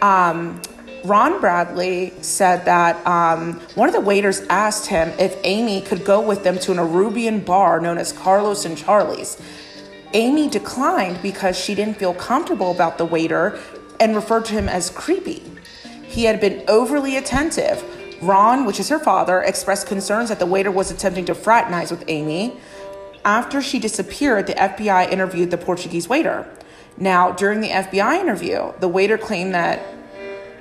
Um, 0.01 0.61
Ron 1.03 1.39
Bradley 1.39 2.11
said 2.21 2.65
that 2.65 3.05
um, 3.05 3.59
one 3.75 3.87
of 3.87 3.93
the 3.93 4.01
waiters 4.01 4.41
asked 4.49 4.87
him 4.87 5.09
if 5.19 5.37
Amy 5.43 5.81
could 5.81 6.03
go 6.03 6.19
with 6.19 6.43
them 6.43 6.57
to 6.59 6.71
an 6.71 6.79
Arubian 6.79 7.45
bar 7.45 7.79
known 7.79 7.99
as 7.99 8.11
Carlos 8.11 8.65
and 8.65 8.75
Charlie's. 8.75 9.39
Amy 10.13 10.49
declined 10.49 11.21
because 11.21 11.59
she 11.59 11.75
didn't 11.75 11.97
feel 11.97 12.15
comfortable 12.15 12.71
about 12.71 12.97
the 12.97 13.05
waiter 13.05 13.59
and 13.99 14.15
referred 14.15 14.45
to 14.45 14.53
him 14.53 14.67
as 14.67 14.89
creepy. 14.89 15.43
He 16.07 16.23
had 16.23 16.41
been 16.41 16.63
overly 16.67 17.17
attentive. 17.17 17.83
Ron, 18.21 18.65
which 18.65 18.79
is 18.79 18.89
her 18.89 18.99
father, 18.99 19.41
expressed 19.41 19.87
concerns 19.87 20.29
that 20.29 20.39
the 20.39 20.45
waiter 20.45 20.71
was 20.71 20.91
attempting 20.91 21.25
to 21.25 21.35
fraternize 21.35 21.91
with 21.91 22.03
Amy. 22.07 22.57
After 23.23 23.61
she 23.61 23.79
disappeared, 23.79 24.47
the 24.47 24.53
FBI 24.53 25.11
interviewed 25.11 25.51
the 25.51 25.57
Portuguese 25.57 26.07
waiter. 26.07 26.47
Now, 26.97 27.31
during 27.31 27.61
the 27.61 27.69
FBI 27.69 28.19
interview, 28.19 28.71
the 28.79 28.87
waiter 28.87 29.17
claimed 29.17 29.53
that 29.53 29.81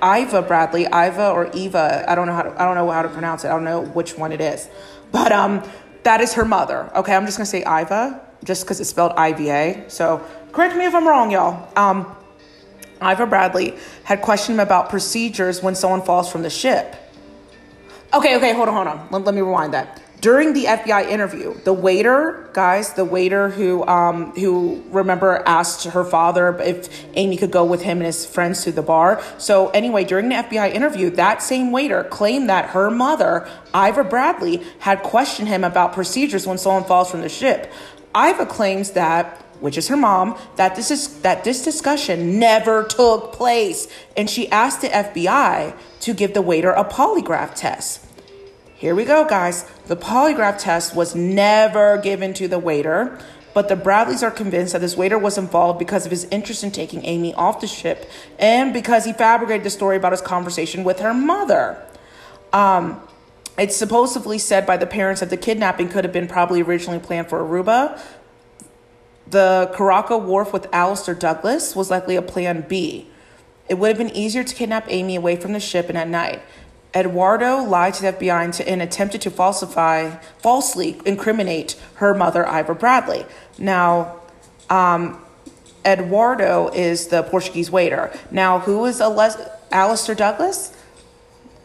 Iva 0.03 0.41
Bradley, 0.41 0.83
Iva 0.83 1.31
or 1.31 1.49
Eva. 1.53 2.05
I 2.09 2.15
don't 2.15 2.27
know 2.27 2.33
how 2.33 2.41
to, 2.43 2.61
I 2.61 2.65
don't 2.65 2.75
know 2.75 2.89
how 2.91 3.01
to 3.01 3.09
pronounce 3.09 3.45
it. 3.45 3.47
I 3.47 3.51
don't 3.51 3.63
know 3.63 3.81
which 3.81 4.17
one 4.17 4.31
it 4.31 4.41
is, 4.41 4.69
but 5.11 5.31
um, 5.31 5.63
that 6.03 6.21
is 6.21 6.33
her 6.33 6.45
mother. 6.45 6.91
Okay, 6.95 7.15
I'm 7.15 7.25
just 7.25 7.37
gonna 7.37 7.45
say 7.45 7.61
Iva, 7.61 8.21
just 8.43 8.63
because 8.63 8.79
it's 8.81 8.89
spelled 8.89 9.13
IVA. 9.17 9.89
So 9.89 10.25
correct 10.51 10.75
me 10.75 10.85
if 10.85 10.93
I'm 10.93 11.07
wrong, 11.07 11.31
y'all. 11.31 11.69
Um, 11.77 12.15
Iva 13.01 13.25
Bradley 13.25 13.75
had 14.03 14.21
questioned 14.21 14.55
him 14.55 14.65
about 14.65 14.89
procedures 14.89 15.63
when 15.63 15.75
someone 15.75 16.01
falls 16.01 16.31
from 16.31 16.41
the 16.41 16.49
ship. 16.49 16.95
Okay, 18.15 18.37
okay, 18.37 18.53
hold 18.53 18.69
on, 18.69 18.75
hold 18.75 18.87
on. 18.87 19.07
Let, 19.11 19.25
let 19.25 19.35
me 19.35 19.41
rewind 19.41 19.73
that 19.73 20.01
during 20.21 20.53
the 20.53 20.65
FBI 20.65 21.09
interview, 21.09 21.53
the 21.65 21.73
waiter, 21.73 22.49
guys, 22.53 22.93
the 22.93 23.05
waiter 23.05 23.49
who 23.49 23.85
um, 23.85 24.31
who 24.31 24.81
remember 24.89 25.43
asked 25.45 25.83
her 25.83 26.03
father 26.03 26.57
if 26.59 27.05
Amy 27.15 27.37
could 27.37 27.51
go 27.51 27.65
with 27.65 27.81
him 27.81 27.97
and 27.97 28.05
his 28.05 28.25
friends 28.25 28.63
to 28.63 28.71
the 28.71 28.81
bar. 28.81 29.21
So 29.37 29.69
anyway, 29.69 30.05
during 30.05 30.29
the 30.29 30.35
FBI 30.35 30.73
interview, 30.73 31.09
that 31.11 31.43
same 31.43 31.71
waiter 31.71 32.05
claimed 32.05 32.49
that 32.49 32.69
her 32.69 32.89
mother, 32.89 33.47
Iva 33.75 34.05
Bradley, 34.05 34.63
had 34.79 35.03
questioned 35.03 35.47
him 35.47 35.63
about 35.63 35.93
procedures 35.93 36.47
when 36.47 36.57
someone 36.57 36.85
falls 36.85 37.11
from 37.11 37.21
the 37.21 37.29
ship. 37.29 37.71
Iva 38.15 38.45
claims 38.45 38.91
that 38.91 39.41
which 39.59 39.77
is 39.77 39.87
her 39.87 39.97
mom, 39.97 40.37
that 40.55 40.75
this 40.75 40.91
is 40.91 41.21
that 41.21 41.43
this 41.43 41.63
discussion 41.63 42.39
never 42.39 42.83
took 42.83 43.33
place, 43.33 43.87
and 44.17 44.29
she 44.29 44.49
asked 44.51 44.81
the 44.81 44.89
FBI 44.89 45.75
to 46.01 46.13
give 46.13 46.33
the 46.33 46.41
waiter 46.41 46.71
a 46.71 46.83
polygraph 46.83 47.55
test. 47.55 48.04
Here 48.77 48.93
we 48.93 49.05
go, 49.05 49.23
guys. 49.23 49.63
The 49.87 49.95
polygraph 49.95 50.57
test 50.57 50.93
was 50.93 51.15
never 51.15 51.97
given 51.97 52.33
to 52.33 52.49
the 52.49 52.59
waiter, 52.59 53.17
but 53.53 53.69
the 53.69 53.77
Bradleys 53.77 54.21
are 54.21 54.29
convinced 54.29 54.73
that 54.73 54.79
this 54.79 54.97
waiter 54.97 55.17
was 55.17 55.37
involved 55.37 55.79
because 55.79 56.05
of 56.05 56.11
his 56.11 56.25
interest 56.25 56.61
in 56.61 56.71
taking 56.71 57.05
Amy 57.05 57.33
off 57.35 57.61
the 57.61 57.67
ship 57.67 58.09
and 58.37 58.73
because 58.73 59.05
he 59.05 59.13
fabricated 59.13 59.63
the 59.63 59.69
story 59.69 59.95
about 59.95 60.11
his 60.11 60.19
conversation 60.19 60.83
with 60.83 60.99
her 60.99 61.13
mother. 61.13 61.81
Um, 62.51 63.01
it's 63.57 63.77
supposedly 63.77 64.37
said 64.37 64.65
by 64.65 64.75
the 64.75 64.85
parents 64.85 65.21
that 65.21 65.29
the 65.29 65.37
kidnapping 65.37 65.87
could 65.87 66.03
have 66.03 66.11
been 66.11 66.27
probably 66.27 66.61
originally 66.61 66.99
planned 66.99 67.29
for 67.29 67.39
Aruba. 67.39 67.97
The 69.25 69.71
Caraco 69.73 70.21
wharf 70.21 70.51
with 70.51 70.67
Alistair 70.73 71.15
Douglas 71.15 71.77
was 71.77 71.89
likely 71.89 72.17
a 72.17 72.21
plan 72.21 72.65
B. 72.67 73.07
It 73.69 73.75
would 73.75 73.87
have 73.87 73.97
been 73.97 74.15
easier 74.15 74.43
to 74.43 74.53
kidnap 74.53 74.85
Amy 74.89 75.15
away 75.15 75.37
from 75.37 75.53
the 75.53 75.61
ship 75.61 75.87
and 75.87 75.97
at 75.97 76.09
night. 76.09 76.41
Eduardo 76.95 77.57
lied 77.57 77.93
to 77.95 78.01
the 78.03 78.13
FBI 78.13 78.65
and 78.65 78.81
attempted 78.81 79.21
to 79.21 79.29
falsify, 79.29 80.15
falsely 80.39 81.01
incriminate 81.05 81.75
her 81.95 82.13
mother, 82.13 82.45
Iva 82.45 82.73
Bradley. 82.73 83.25
Now, 83.57 84.21
um, 84.69 85.21
Eduardo 85.85 86.69
is 86.69 87.07
the 87.07 87.23
Portuguese 87.23 87.69
waiter. 87.69 88.17
Now, 88.31 88.59
who 88.59 88.85
is 88.85 88.99
Les- 89.01 89.37
Alistair 89.71 90.15
Douglas? 90.15 90.75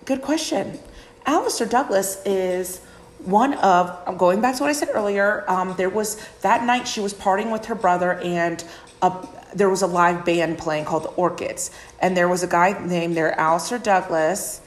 Good 0.04 0.20
question. 0.20 0.78
Alistair 1.26 1.66
Douglas 1.66 2.20
is 2.26 2.80
one 3.24 3.54
of, 3.54 4.18
going 4.18 4.40
back 4.40 4.56
to 4.56 4.62
what 4.62 4.70
I 4.70 4.72
said 4.72 4.88
earlier, 4.92 5.44
um, 5.48 5.74
there 5.76 5.90
was 5.90 6.16
that 6.40 6.64
night 6.64 6.88
she 6.88 7.00
was 7.00 7.14
partying 7.14 7.52
with 7.52 7.66
her 7.66 7.74
brother 7.74 8.14
and 8.14 8.64
a, 9.02 9.12
there 9.54 9.70
was 9.70 9.82
a 9.82 9.86
live 9.86 10.24
band 10.24 10.58
playing 10.58 10.86
called 10.86 11.04
the 11.04 11.10
Orchids. 11.10 11.70
And 12.00 12.16
there 12.16 12.28
was 12.28 12.42
a 12.42 12.46
guy 12.46 12.78
named 12.84 13.16
there, 13.16 13.38
Alistair 13.38 13.78
Douglas 13.78 14.60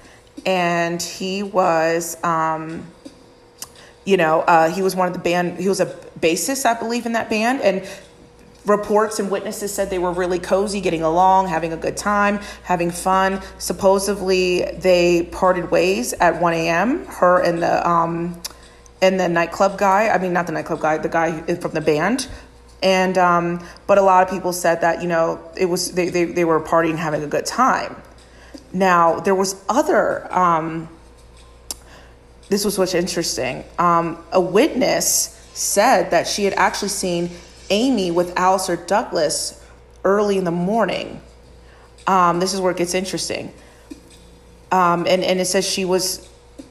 and 0.46 1.02
he 1.02 1.44
was, 1.44 2.22
um, 2.24 2.88
you 4.06 4.18
know, 4.18 4.42
uh, 4.42 4.70
he 4.70 4.82
was 4.82 4.96
one 4.96 5.08
of 5.08 5.14
the 5.14 5.20
band. 5.20 5.60
He 5.60 5.70
was 5.70 5.80
a 5.80 5.86
bassist, 6.20 6.66
I 6.66 6.78
believe, 6.78 7.06
in 7.06 7.14
that 7.14 7.30
band, 7.30 7.62
and 7.62 7.88
reports 8.66 9.20
and 9.20 9.30
witnesses 9.30 9.74
said 9.74 9.90
they 9.90 10.00
were 10.00 10.12
really 10.12 10.40
cozy, 10.40 10.82
getting 10.82 11.02
along, 11.02 11.48
having 11.48 11.74
a 11.74 11.78
good 11.78 11.98
time, 11.98 12.40
having 12.64 12.92
fun. 12.92 13.42
Supposedly, 13.58 14.64
they 14.64 15.24
parted 15.32 15.72
ways 15.72 16.14
at 16.14 16.42
1 16.42 16.54
a.m. 16.54 17.06
Her 17.06 17.42
and 17.42 17.62
the 17.62 17.88
um, 17.88 18.42
and 19.02 19.20
the 19.20 19.28
nightclub 19.28 19.78
guy. 19.78 20.10
I 20.10 20.18
mean, 20.18 20.34
not 20.34 20.48
the 20.48 20.54
nightclub 20.54 20.80
guy, 20.80 20.98
the 20.98 21.10
guy 21.10 21.42
from 21.56 21.72
the 21.72 21.82
band. 21.82 22.28
And 22.82 23.18
um, 23.18 23.66
but 23.88 23.98
a 23.98 24.02
lot 24.02 24.24
of 24.24 24.30
people 24.30 24.52
said 24.52 24.82
that 24.82 25.02
you 25.02 25.08
know 25.08 25.40
it 25.58 25.66
was 25.66 25.94
they, 25.94 26.10
they, 26.10 26.26
they 26.26 26.46
were 26.46 26.60
partying, 26.60 26.98
having 26.98 27.24
a 27.24 27.28
good 27.28 27.46
time. 27.46 27.96
Now, 28.74 29.20
there 29.20 29.36
was 29.36 29.64
other, 29.70 30.34
um, 30.34 30.90
this 32.50 32.66
was 32.66 32.78
what's 32.78 32.96
interesting. 32.96 33.64
Um, 33.78 34.18
a 34.32 34.42
witness 34.42 35.40
said 35.54 36.10
that 36.10 36.28
she 36.28 36.44
had 36.44 36.54
actually 36.54 36.90
seen 36.90 37.30
Amy 37.70 38.10
with 38.10 38.38
Alistair 38.38 38.78
Douglas 38.78 39.64
early 40.04 40.40
in 40.40 40.44
the 40.44 40.52
morning. 40.52 41.22
Um, 42.08 42.40
this 42.40 42.54
is 42.54 42.60
where 42.60 42.72
it 42.72 42.78
gets 42.78 42.96
interesting. 42.96 43.54
Um, 44.72 45.06
and, 45.08 45.24
and 45.24 45.40
it 45.40 45.46
says 45.46 45.70
she 45.70 45.86
was 45.86 46.28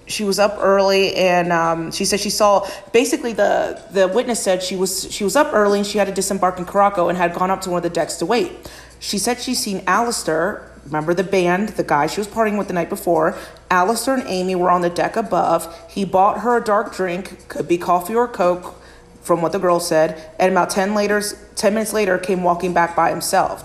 she 0.06 0.24
was 0.24 0.38
up 0.38 0.56
early 0.58 1.14
and 1.14 1.52
um, 1.52 1.92
she 1.92 2.04
said 2.04 2.18
she 2.18 2.28
saw 2.28 2.68
basically 2.92 3.32
the 3.32 3.80
the 3.92 4.08
witness 4.08 4.42
said 4.42 4.62
she 4.62 4.74
was 4.74 5.10
she 5.12 5.22
was 5.22 5.36
up 5.36 5.54
early 5.54 5.78
and 5.78 5.86
she 5.86 5.98
had 5.98 6.08
to 6.08 6.12
disembark 6.12 6.58
in 6.58 6.66
Caraco 6.66 7.08
and 7.08 7.16
had 7.16 7.32
gone 7.32 7.50
up 7.50 7.60
to 7.62 7.70
one 7.70 7.78
of 7.78 7.82
the 7.84 7.90
decks 7.90 8.16
to 8.16 8.26
wait. 8.26 8.52
She 8.98 9.18
said 9.18 9.40
she's 9.40 9.60
seen 9.60 9.82
Alistair 9.86 10.71
Remember 10.84 11.14
the 11.14 11.24
band, 11.24 11.70
the 11.70 11.84
guy 11.84 12.06
she 12.06 12.20
was 12.20 12.26
partying 12.26 12.58
with 12.58 12.66
the 12.66 12.74
night 12.74 12.88
before. 12.88 13.36
Alistair 13.70 14.14
and 14.14 14.28
Amy 14.28 14.54
were 14.54 14.70
on 14.70 14.80
the 14.80 14.90
deck 14.90 15.16
above. 15.16 15.72
He 15.88 16.04
bought 16.04 16.40
her 16.40 16.56
a 16.56 16.64
dark 16.64 16.94
drink, 16.94 17.48
could 17.48 17.68
be 17.68 17.78
coffee 17.78 18.14
or 18.14 18.28
Coke. 18.28 18.76
from 19.20 19.40
what 19.40 19.52
the 19.52 19.58
girl 19.60 19.78
said, 19.78 20.20
and 20.36 20.50
about 20.50 20.68
10, 20.68 20.96
later, 20.96 21.22
10 21.54 21.74
minutes 21.74 21.92
later 21.92 22.18
came 22.18 22.42
walking 22.42 22.74
back 22.74 22.96
by 22.96 23.08
himself. 23.08 23.62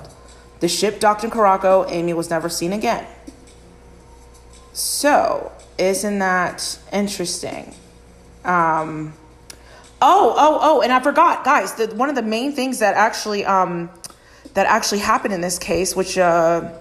The 0.59 0.67
ship 0.67 0.99
docked 0.99 1.23
in 1.23 1.31
Caraco. 1.31 1.89
Amy 1.89 2.13
was 2.13 2.29
never 2.29 2.47
seen 2.47 2.73
again. 2.73 3.07
So, 4.71 5.51
isn't 5.79 6.19
that 6.19 6.77
interesting? 6.93 7.73
Um, 8.45 9.13
oh, 9.99 10.35
oh, 10.37 10.59
oh, 10.61 10.81
and 10.81 10.91
I 10.91 10.99
forgot, 10.99 11.43
guys. 11.43 11.73
The, 11.73 11.87
one 11.87 12.09
of 12.09 12.15
the 12.15 12.21
main 12.21 12.51
things 12.51 12.77
that 12.79 12.93
actually 12.93 13.43
um, 13.45 13.89
that 14.53 14.67
actually 14.67 14.99
happened 14.99 15.33
in 15.33 15.41
this 15.41 15.59
case, 15.59 15.95
which 15.95 16.17
uh, 16.17 16.71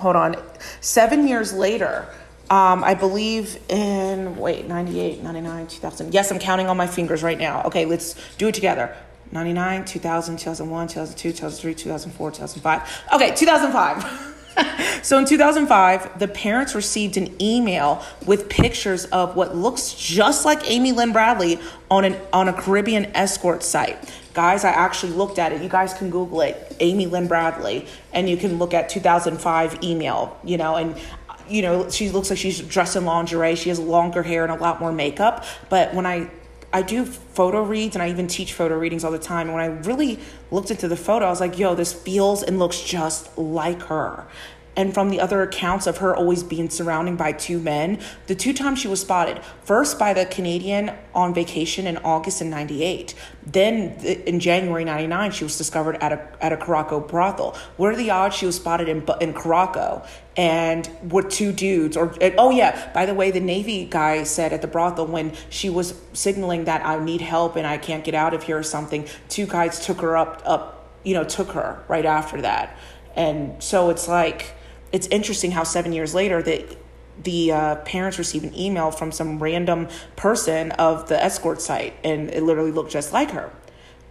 hold 0.00 0.16
on, 0.16 0.36
seven 0.80 1.28
years 1.28 1.52
later, 1.52 2.08
um, 2.48 2.82
I 2.82 2.94
believe 2.94 3.58
in, 3.68 4.36
wait, 4.36 4.66
98, 4.66 5.22
99, 5.22 5.66
2000. 5.68 6.12
Yes, 6.12 6.32
I'm 6.32 6.38
counting 6.40 6.66
on 6.66 6.76
my 6.76 6.86
fingers 6.86 7.22
right 7.22 7.38
now. 7.38 7.62
Okay, 7.64 7.84
let's 7.84 8.16
do 8.38 8.48
it 8.48 8.54
together. 8.54 8.94
99, 9.30 9.84
2000, 9.84 10.36
2001, 10.36 10.88
2002, 10.88 11.30
2003, 11.30 11.74
2004, 11.74 12.30
2005. 12.32 13.02
Okay, 13.14 13.34
2005. 13.36 14.36
so 15.02 15.18
in 15.18 15.24
2005, 15.24 16.18
the 16.18 16.28
parents 16.28 16.74
received 16.74 17.16
an 17.16 17.40
email 17.40 18.04
with 18.26 18.48
pictures 18.48 19.04
of 19.06 19.36
what 19.36 19.56
looks 19.56 19.94
just 19.94 20.44
like 20.44 20.68
Amy 20.70 20.92
Lynn 20.92 21.12
Bradley 21.12 21.58
on 21.90 22.04
an 22.04 22.16
on 22.32 22.48
a 22.48 22.52
Caribbean 22.52 23.06
escort 23.16 23.62
site. 23.62 24.12
Guys, 24.32 24.64
I 24.64 24.70
actually 24.70 25.12
looked 25.12 25.38
at 25.38 25.52
it. 25.52 25.60
You 25.60 25.68
guys 25.68 25.92
can 25.92 26.10
Google 26.10 26.40
it, 26.42 26.76
Amy 26.80 27.06
Lynn 27.06 27.26
Bradley, 27.26 27.86
and 28.12 28.28
you 28.30 28.36
can 28.36 28.58
look 28.58 28.72
at 28.74 28.88
2005 28.88 29.82
email, 29.82 30.38
you 30.44 30.56
know, 30.56 30.76
and 30.76 30.96
you 31.48 31.62
know, 31.62 31.90
she 31.90 32.10
looks 32.10 32.30
like 32.30 32.38
she's 32.38 32.60
dressed 32.60 32.94
in 32.94 33.04
lingerie. 33.04 33.56
She 33.56 33.70
has 33.70 33.80
longer 33.80 34.22
hair 34.22 34.44
and 34.44 34.52
a 34.52 34.54
lot 34.54 34.80
more 34.80 34.92
makeup. 34.92 35.44
But 35.68 35.92
when 35.94 36.06
I 36.06 36.30
I 36.72 36.82
do 36.82 37.04
photo 37.04 37.62
reads 37.62 37.96
and 37.96 38.02
I 38.02 38.10
even 38.10 38.26
teach 38.26 38.52
photo 38.52 38.78
readings 38.78 39.04
all 39.04 39.10
the 39.10 39.18
time. 39.18 39.48
And 39.48 39.54
when 39.54 39.64
I 39.64 39.68
really 39.88 40.20
looked 40.50 40.70
into 40.70 40.86
the 40.86 40.96
photo, 40.96 41.26
I 41.26 41.30
was 41.30 41.40
like, 41.40 41.58
yo, 41.58 41.74
this 41.74 41.92
feels 41.92 42.42
and 42.42 42.58
looks 42.58 42.80
just 42.80 43.36
like 43.36 43.82
her. 43.82 44.26
And 44.76 44.94
from 44.94 45.10
the 45.10 45.20
other 45.20 45.42
accounts 45.42 45.86
of 45.86 45.98
her 45.98 46.14
always 46.14 46.42
being 46.42 46.70
surrounded 46.70 47.18
by 47.18 47.32
two 47.32 47.58
men, 47.58 47.98
the 48.28 48.34
two 48.34 48.52
times 48.52 48.78
she 48.78 48.88
was 48.88 49.00
spotted, 49.00 49.42
first 49.64 49.98
by 49.98 50.12
the 50.12 50.26
Canadian 50.26 50.92
on 51.12 51.34
vacation 51.34 51.86
in 51.86 51.96
August 51.98 52.40
in 52.40 52.50
98. 52.50 53.14
Then 53.44 53.92
in 54.04 54.38
January 54.38 54.84
99, 54.84 55.32
she 55.32 55.44
was 55.44 55.58
discovered 55.58 55.96
at 55.96 56.12
a, 56.12 56.44
at 56.44 56.52
a 56.52 56.56
Caraco 56.56 57.06
brothel. 57.06 57.56
What 57.76 57.92
are 57.92 57.96
the 57.96 58.10
odds 58.10 58.36
she 58.36 58.46
was 58.46 58.56
spotted 58.56 58.88
in, 58.88 58.98
in 59.20 59.34
Caraco 59.34 60.06
and 60.36 60.88
with 61.02 61.30
two 61.30 61.52
dudes? 61.52 61.96
Or 61.96 62.14
Oh, 62.38 62.50
yeah, 62.50 62.92
by 62.92 63.06
the 63.06 63.14
way, 63.14 63.32
the 63.32 63.40
Navy 63.40 63.86
guy 63.86 64.22
said 64.22 64.52
at 64.52 64.62
the 64.62 64.68
brothel 64.68 65.06
when 65.06 65.32
she 65.48 65.68
was 65.68 66.00
signaling 66.12 66.64
that 66.64 66.86
I 66.86 67.02
need 67.02 67.22
help 67.22 67.56
and 67.56 67.66
I 67.66 67.76
can't 67.76 68.04
get 68.04 68.14
out 68.14 68.34
of 68.34 68.44
here 68.44 68.58
or 68.58 68.62
something, 68.62 69.06
two 69.28 69.46
guys 69.46 69.84
took 69.84 70.00
her 70.00 70.16
up, 70.16 70.42
up 70.44 70.86
you 71.02 71.14
know, 71.14 71.24
took 71.24 71.52
her 71.52 71.82
right 71.88 72.06
after 72.06 72.40
that. 72.42 72.76
And 73.16 73.60
so 73.62 73.90
it's 73.90 74.06
like, 74.06 74.54
it's 74.92 75.06
interesting 75.08 75.52
how 75.52 75.64
seven 75.64 75.92
years 75.92 76.14
later 76.14 76.42
that 76.42 76.76
the 77.22 77.52
uh, 77.52 77.76
parents 77.76 78.18
received 78.18 78.44
an 78.44 78.56
email 78.58 78.90
from 78.90 79.12
some 79.12 79.38
random 79.38 79.88
person 80.16 80.72
of 80.72 81.08
the 81.08 81.22
escort 81.22 81.60
site 81.60 81.94
and 82.02 82.30
it 82.30 82.42
literally 82.42 82.72
looked 82.72 82.90
just 82.90 83.12
like 83.12 83.30
her. 83.32 83.50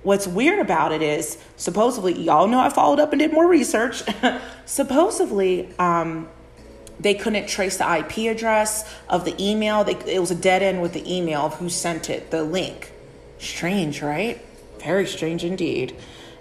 What's 0.03 0.27
weird 0.27 0.59
about 0.59 0.91
it 0.91 1.01
is 1.01 1.38
supposedly 1.57 2.13
y'all 2.13 2.48
know 2.48 2.59
i 2.59 2.69
followed 2.69 3.00
up 3.00 3.12
and 3.12 3.19
did 3.19 3.33
more 3.33 3.48
research. 3.48 4.03
Supposedly 4.65 5.74
um, 5.77 6.29
they 7.00 7.13
couldn't 7.13 7.48
trace 7.48 7.77
the 7.77 7.98
ip 7.98 8.17
address 8.17 8.89
of 9.09 9.25
the 9.25 9.36
email. 9.43 9.83
They, 9.83 9.95
it 10.05 10.19
was 10.19 10.31
a 10.31 10.36
dead 10.36 10.63
end 10.63 10.81
with 10.81 10.93
the 10.93 11.13
email 11.13 11.41
of 11.41 11.55
who 11.55 11.67
sent 11.67 12.09
it 12.09 12.31
the 12.31 12.43
link. 12.43 12.93
Strange 13.39 14.01
right? 14.01 14.41
Very 14.79 15.05
strange 15.05 15.43
indeed. 15.43 15.98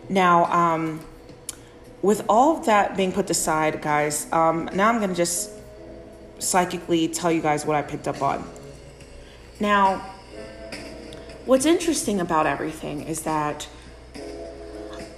Now 0.09 0.45
um, 0.45 1.00
with 2.02 2.25
all 2.28 2.59
of 2.59 2.67
that 2.67 2.97
being 2.97 3.12
put 3.12 3.28
aside, 3.31 3.81
guys, 3.83 4.31
um, 4.33 4.69
now 4.73 4.88
I'm 4.88 4.99
going 4.99 5.11
to 5.11 5.17
just 5.17 5.50
psychically 6.39 7.08
tell 7.08 7.32
you 7.32 7.43
guys 7.43 7.67
what 7.67 7.76
I 7.76 7.82
picked 7.82 8.06
up 8.06 8.23
on. 8.23 8.49
Now, 9.61 9.99
what's 11.47 11.67
interesting 11.67 12.21
about 12.21 12.47
everything 12.47 13.02
is 13.02 13.23
that 13.23 13.67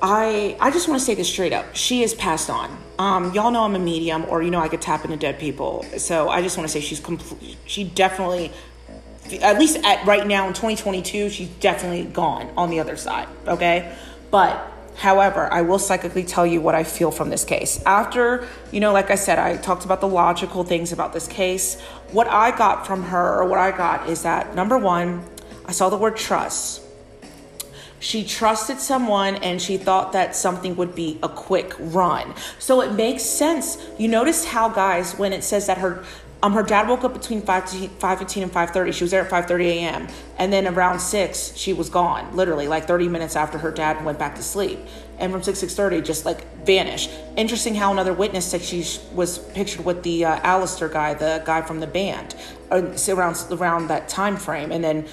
I 0.03 0.57
I 0.61 0.71
just 0.71 0.89
want 0.89 0.99
to 0.99 1.05
say 1.05 1.15
this 1.15 1.29
straight 1.29 1.53
up. 1.53 1.75
She 1.75 2.03
is 2.03 2.15
passed 2.15 2.49
on. 2.49 2.77
Um, 2.99 3.35
y'all 3.35 3.51
know 3.51 3.65
I'm 3.65 3.75
a 3.75 3.79
medium, 3.79 4.25
or 4.27 4.43
you 4.43 4.51
know 4.51 4.61
I 4.61 4.69
could 4.69 4.81
tap 4.81 5.05
into 5.05 5.17
dead 5.17 5.39
people. 5.39 5.85
So 5.99 6.29
I 6.29 6.41
just 6.41 6.57
want 6.57 6.69
to 6.69 6.73
say 6.73 6.81
she's 6.81 7.01
complete. 7.01 7.59
She 7.67 7.85
definitely, 7.85 8.51
at 9.43 9.59
least 9.59 9.79
at 9.85 10.07
right 10.07 10.27
now 10.27 10.47
in 10.47 10.55
2022, 10.55 11.29
she's 11.29 11.49
definitely 11.49 12.05
gone 12.05 12.51
on 12.57 12.71
the 12.71 12.81
other 12.81 12.97
side. 12.97 13.29
Okay, 13.47 13.95
but 14.31 14.70
However, 15.01 15.51
I 15.51 15.63
will 15.63 15.79
psychically 15.79 16.25
tell 16.25 16.47
you 16.47 16.61
what 16.61 16.75
I 16.75 16.85
feel 16.85 17.11
from 17.11 17.31
this 17.31 17.43
case. 17.43 17.83
After, 17.87 18.47
you 18.71 18.81
know, 18.81 18.93
like 18.93 19.11
I 19.11 19.15
said, 19.15 19.39
I 19.39 19.57
talked 19.57 19.87
about 19.87 20.03
the 20.03 20.09
logical 20.09 20.63
things 20.63 20.93
about 20.93 21.15
this 21.15 21.27
case. 21.27 21.81
What 22.13 22.29
I 22.29 22.51
got 22.55 22.87
from 22.87 23.05
her, 23.05 23.39
or 23.41 23.49
what 23.49 23.59
I 23.59 23.71
got, 23.71 24.11
is 24.11 24.25
that 24.25 24.55
number 24.55 24.77
one, 24.77 25.25
I 25.65 25.73
saw 25.73 25.89
the 25.89 25.97
word 25.97 26.19
trust. 26.19 26.83
She 27.99 28.25
trusted 28.25 28.79
someone 28.79 29.37
and 29.37 29.61
she 29.61 29.79
thought 29.79 30.13
that 30.13 30.37
something 30.37 30.77
would 30.77 30.95
be 30.95 31.19
a 31.23 31.31
quick 31.31 31.73
run. 31.79 32.35
So 32.59 32.83
it 32.83 32.93
makes 32.93 33.23
sense. 33.23 33.79
You 33.99 34.09
notice 34.09 34.45
how, 34.45 34.69
guys, 34.69 35.17
when 35.17 35.33
it 35.33 35.45
says 35.45 35.67
that 35.67 35.79
her 35.79 36.05
um, 36.43 36.53
her 36.53 36.63
dad 36.63 36.89
woke 36.89 37.05
up 37.05 37.13
between 37.13 37.43
5 37.43 37.71
to 37.71 37.77
5.15 37.77 38.43
and 38.43 38.53
5.30 38.53 38.95
she 38.95 39.05
was 39.05 39.11
there 39.11 39.25
at 39.25 39.31
5.30 39.31 39.65
a.m 39.65 40.09
and 40.41 40.51
then 40.51 40.67
around 40.67 41.01
6 41.01 41.53
she 41.55 41.75
was 41.75 41.91
gone 41.91 42.35
literally 42.35 42.67
like 42.67 42.87
30 42.87 43.09
minutes 43.09 43.37
after 43.37 43.59
her 43.59 43.71
dad 43.71 44.05
went 44.05 44.19
back 44.19 44.35
to 44.37 44.43
sleep. 44.43 44.79
And 45.19 45.31
from 45.31 45.43
6 45.43 45.63
6.30 45.63 46.05
just 46.05 46.25
like 46.25 46.41
vanished. 46.65 47.11
Interesting 47.37 47.75
how 47.75 47.93
another 47.93 48.15
witness 48.15 48.47
said 48.47 48.63
she 48.63 48.87
was 49.15 49.39
pictured 49.39 49.85
with 49.85 50.03
the 50.03 50.25
uh, 50.25 50.41
Alistair 50.43 50.89
guy 50.89 51.15
the 51.15 51.43
guy 51.45 51.61
from 51.63 51.81
the 51.81 51.87
band 51.87 52.35
uh, 52.71 52.97
around 53.09 53.37
around 53.51 53.89
that 53.89 54.09
time 54.09 54.37
frame. 54.37 54.73
And 54.73 54.83
then 54.83 55.07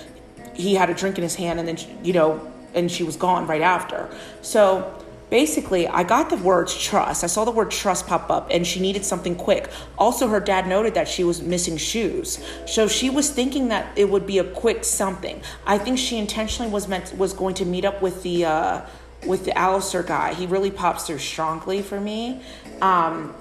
he 0.54 0.76
had 0.76 0.90
a 0.90 0.94
drink 0.94 1.18
in 1.18 1.24
his 1.24 1.36
hand 1.36 1.60
and 1.60 1.68
then 1.68 1.78
you 2.04 2.14
know 2.14 2.52
and 2.74 2.90
she 2.90 3.04
was 3.04 3.18
gone 3.18 3.48
right 3.48 3.62
after. 3.62 4.10
So 4.42 5.04
basically 5.30 5.88
i 5.88 6.04
got 6.04 6.30
the 6.30 6.38
words 6.38 6.78
trust 6.78 7.24
i 7.24 7.28
saw 7.28 7.44
the 7.44 7.52
word 7.52 7.70
trust 7.70 8.08
pop 8.08 8.30
up 8.30 8.48
and 8.52 8.66
she 8.66 8.80
needed 8.80 9.04
something 9.04 9.36
quick 9.36 9.70
also 9.98 10.28
her 10.28 10.40
dad 10.40 10.68
noted 10.68 10.94
that 10.94 11.08
she 11.08 11.24
was 11.24 11.42
missing 11.42 11.78
shoes 11.78 12.44
so 12.66 12.88
she 12.88 13.10
was 13.10 13.30
thinking 13.30 13.68
that 13.68 13.86
it 13.98 14.10
would 14.10 14.26
be 14.26 14.38
a 14.38 14.44
quick 14.44 14.84
something 14.84 15.42
i 15.66 15.78
think 15.78 15.98
she 15.98 16.18
intentionally 16.18 16.72
was 16.72 16.88
meant 16.88 17.16
was 17.18 17.34
going 17.34 17.54
to 17.54 17.66
meet 17.66 17.84
up 17.84 18.02
with 18.02 18.24
the 18.24 18.46
uh 18.46 18.82
with 19.26 19.46
the 19.46 19.58
Alistair 19.58 20.04
guy 20.04 20.34
he 20.34 20.46
really 20.46 20.72
pops 20.72 21.08
through 21.08 21.18
strongly 21.18 21.82
for 21.82 22.00
me 22.00 22.42
um 22.82 23.34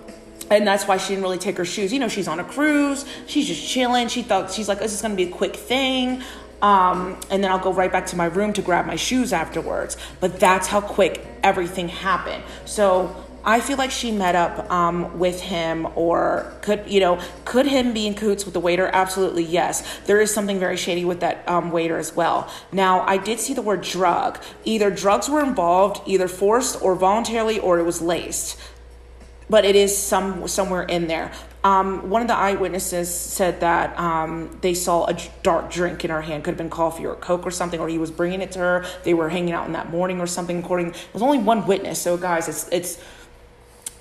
and 0.51 0.67
that's 0.67 0.87
why 0.87 0.97
she 0.97 1.09
didn't 1.09 1.23
really 1.23 1.39
take 1.39 1.57
her 1.57 1.65
shoes. 1.65 1.93
You 1.93 1.99
know, 1.99 2.09
she's 2.09 2.29
on 2.29 2.39
a 2.39 2.45
cruise. 2.45 3.05
She's 3.27 3.47
just 3.47 3.69
chilling. 3.69 4.09
She 4.09 4.23
thought 4.23 4.53
she's 4.53 4.69
like, 4.69 4.79
this 4.79 4.93
is 4.93 5.03
gonna 5.03 5.17
be 5.17 5.25
a 5.25 5.31
quick 5.31 5.57
thing. 5.57 6.23
Um, 6.63 7.19
and 7.31 7.45
then 7.45 7.51
I'll 7.51 7.59
go 7.59 7.73
right 7.73 7.93
back 7.93 8.07
to 8.07 8.17
my 8.17 8.27
room 8.27 8.53
to 8.55 8.63
grab 8.63 8.87
my 8.87 8.97
shoes 8.97 9.33
afterwards. 9.33 9.97
But 10.21 10.41
that's 10.41 10.67
how 10.67 10.81
quick 10.81 11.25
everything 11.43 11.89
happened. 11.89 12.43
So 12.65 13.25
I 13.45 13.61
feel 13.61 13.77
like 13.77 13.93
she 13.93 14.11
met 14.11 14.35
up 14.35 14.69
um, 14.73 15.21
with 15.21 15.41
him, 15.41 15.87
or 15.95 16.53
could 16.63 16.83
you 16.89 16.99
know, 16.99 17.21
could 17.45 17.67
him 17.67 17.93
be 17.93 18.07
in 18.07 18.15
cahoots 18.15 18.45
with 18.45 18.55
the 18.55 18.61
waiter? 18.61 18.91
Absolutely, 18.93 19.45
yes. 19.45 20.01
There 20.07 20.21
is 20.21 20.35
something 20.35 20.59
very 20.59 20.77
shady 20.77 21.05
with 21.05 21.21
that 21.21 21.49
um, 21.49 21.71
waiter 21.71 21.97
as 21.97 22.17
well. 22.17 22.51
Now, 22.73 23.03
I 23.03 23.19
did 23.19 23.39
see 23.39 23.55
the 23.55 23.63
word 23.63 23.83
drug. 23.83 24.43
Either 24.65 24.91
drugs 24.91 25.29
were 25.29 25.45
involved, 25.45 26.03
either 26.07 26.27
forced 26.27 26.83
or 26.83 26.97
voluntarily, 26.97 27.61
or 27.61 27.79
it 27.79 27.85
was 27.85 28.03
laced 28.03 28.59
but 29.49 29.65
it 29.65 29.77
is 29.77 29.97
some 29.97 30.47
somewhere 30.49 30.83
in 30.83 31.07
there. 31.07 31.31
Um, 31.67 32.11
one 32.11 32.23
of 32.23 32.29
the 32.29 32.37
eyewitnesses 32.37 33.13
said 33.13 33.59
that 33.59 33.99
um, 33.99 34.57
they 34.61 34.73
saw 34.73 35.07
a 35.07 35.19
dark 35.43 35.69
drink 35.69 36.05
in 36.05 36.13
her 36.13 36.23
hand. 36.23 36.45
Could 36.45 36.53
have 36.53 36.59
been 36.59 36.71
coffee 36.71 37.05
or 37.05 37.17
Coke 37.17 37.45
or 37.45 37.51
something, 37.51 37.81
or 37.81 37.89
he 37.89 37.99
was 37.99 38.13
bringing 38.13 38.41
it 38.41 38.53
to 38.53 38.61
her. 38.61 38.85
They 39.03 39.15
were 39.15 39.29
hanging 39.29 39.53
out 39.53 39.67
in 39.67 39.73
that 39.73 39.91
morning 39.91 40.21
or 40.21 40.29
something. 40.29 40.61
According, 40.61 40.93
there 40.93 41.01
was 41.13 41.23
only 41.23 41.39
one 41.39 41.67
witness. 41.67 42.01
So, 42.01 42.17
guys, 42.17 42.49
it's 42.49 42.69
it's 42.69 43.03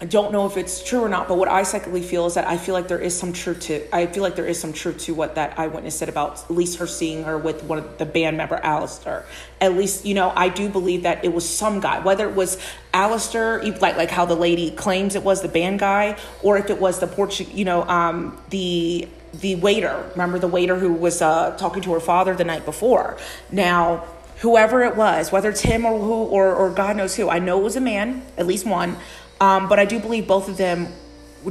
I 0.01 0.05
don't 0.05 0.33
know 0.33 0.45
if 0.45 0.57
it's 0.57 0.83
true 0.83 0.99
or 0.99 1.07
not, 1.07 1.29
but 1.29 1.37
what 1.37 1.47
I 1.47 1.63
psychically 1.63 2.01
feel 2.01 2.25
is 2.25 2.33
that 2.33 2.45
I 2.45 2.57
feel 2.57 2.73
like 2.73 2.89
there 2.89 2.99
is 2.99 3.17
some 3.17 3.31
truth 3.31 3.61
to 3.61 3.95
I 3.95 4.07
feel 4.07 4.23
like 4.23 4.35
there 4.35 4.45
is 4.45 4.59
some 4.59 4.73
truth 4.73 4.97
to 5.05 5.13
what 5.13 5.35
that 5.35 5.57
eyewitness 5.57 5.97
said 5.97 6.09
about 6.09 6.43
at 6.43 6.51
least 6.51 6.79
her 6.79 6.87
seeing 6.87 7.23
her 7.23 7.37
with 7.37 7.63
one 7.63 7.77
of 7.77 7.97
the 7.97 8.05
band 8.05 8.35
member 8.35 8.55
Alistair. 8.55 9.25
At 9.61 9.73
least, 9.73 10.05
you 10.05 10.13
know, 10.13 10.33
I 10.35 10.49
do 10.49 10.67
believe 10.67 11.03
that 11.03 11.23
it 11.23 11.33
was 11.33 11.47
some 11.47 11.79
guy, 11.79 12.01
whether 12.01 12.27
it 12.27 12.35
was 12.35 12.57
Alistair, 12.93 13.63
like 13.79 13.95
like 13.95 14.11
how 14.11 14.25
the 14.25 14.35
lady 14.35 14.69
claims 14.71 15.15
it 15.15 15.23
was 15.23 15.41
the 15.41 15.47
band 15.47 15.79
guy, 15.79 16.17
or 16.43 16.57
if 16.57 16.69
it 16.69 16.79
was 16.79 16.99
the 16.99 17.07
Portuguese, 17.07 17.55
you 17.55 17.63
know, 17.63 17.83
um, 17.83 18.37
the 18.49 19.07
the 19.33 19.55
waiter. 19.55 20.09
Remember 20.11 20.39
the 20.39 20.47
waiter 20.47 20.77
who 20.77 20.91
was 20.91 21.21
uh, 21.21 21.55
talking 21.57 21.81
to 21.83 21.93
her 21.93 22.01
father 22.01 22.35
the 22.35 22.43
night 22.43 22.65
before. 22.65 23.17
Now, 23.49 24.05
whoever 24.39 24.83
it 24.83 24.95
was, 24.95 25.31
whether 25.31 25.49
it's 25.49 25.61
him 25.61 25.85
or 25.85 25.97
who 25.97 26.13
or, 26.13 26.53
or 26.53 26.69
God 26.69 26.97
knows 26.97 27.15
who, 27.15 27.29
I 27.29 27.39
know 27.39 27.59
it 27.59 27.63
was 27.63 27.75
a 27.75 27.81
man, 27.81 28.23
at 28.37 28.45
least 28.45 28.65
one. 28.65 28.97
Um, 29.39 29.67
but 29.67 29.79
I 29.79 29.85
do 29.85 29.99
believe 29.99 30.27
both 30.27 30.47
of 30.47 30.57
them 30.57 30.93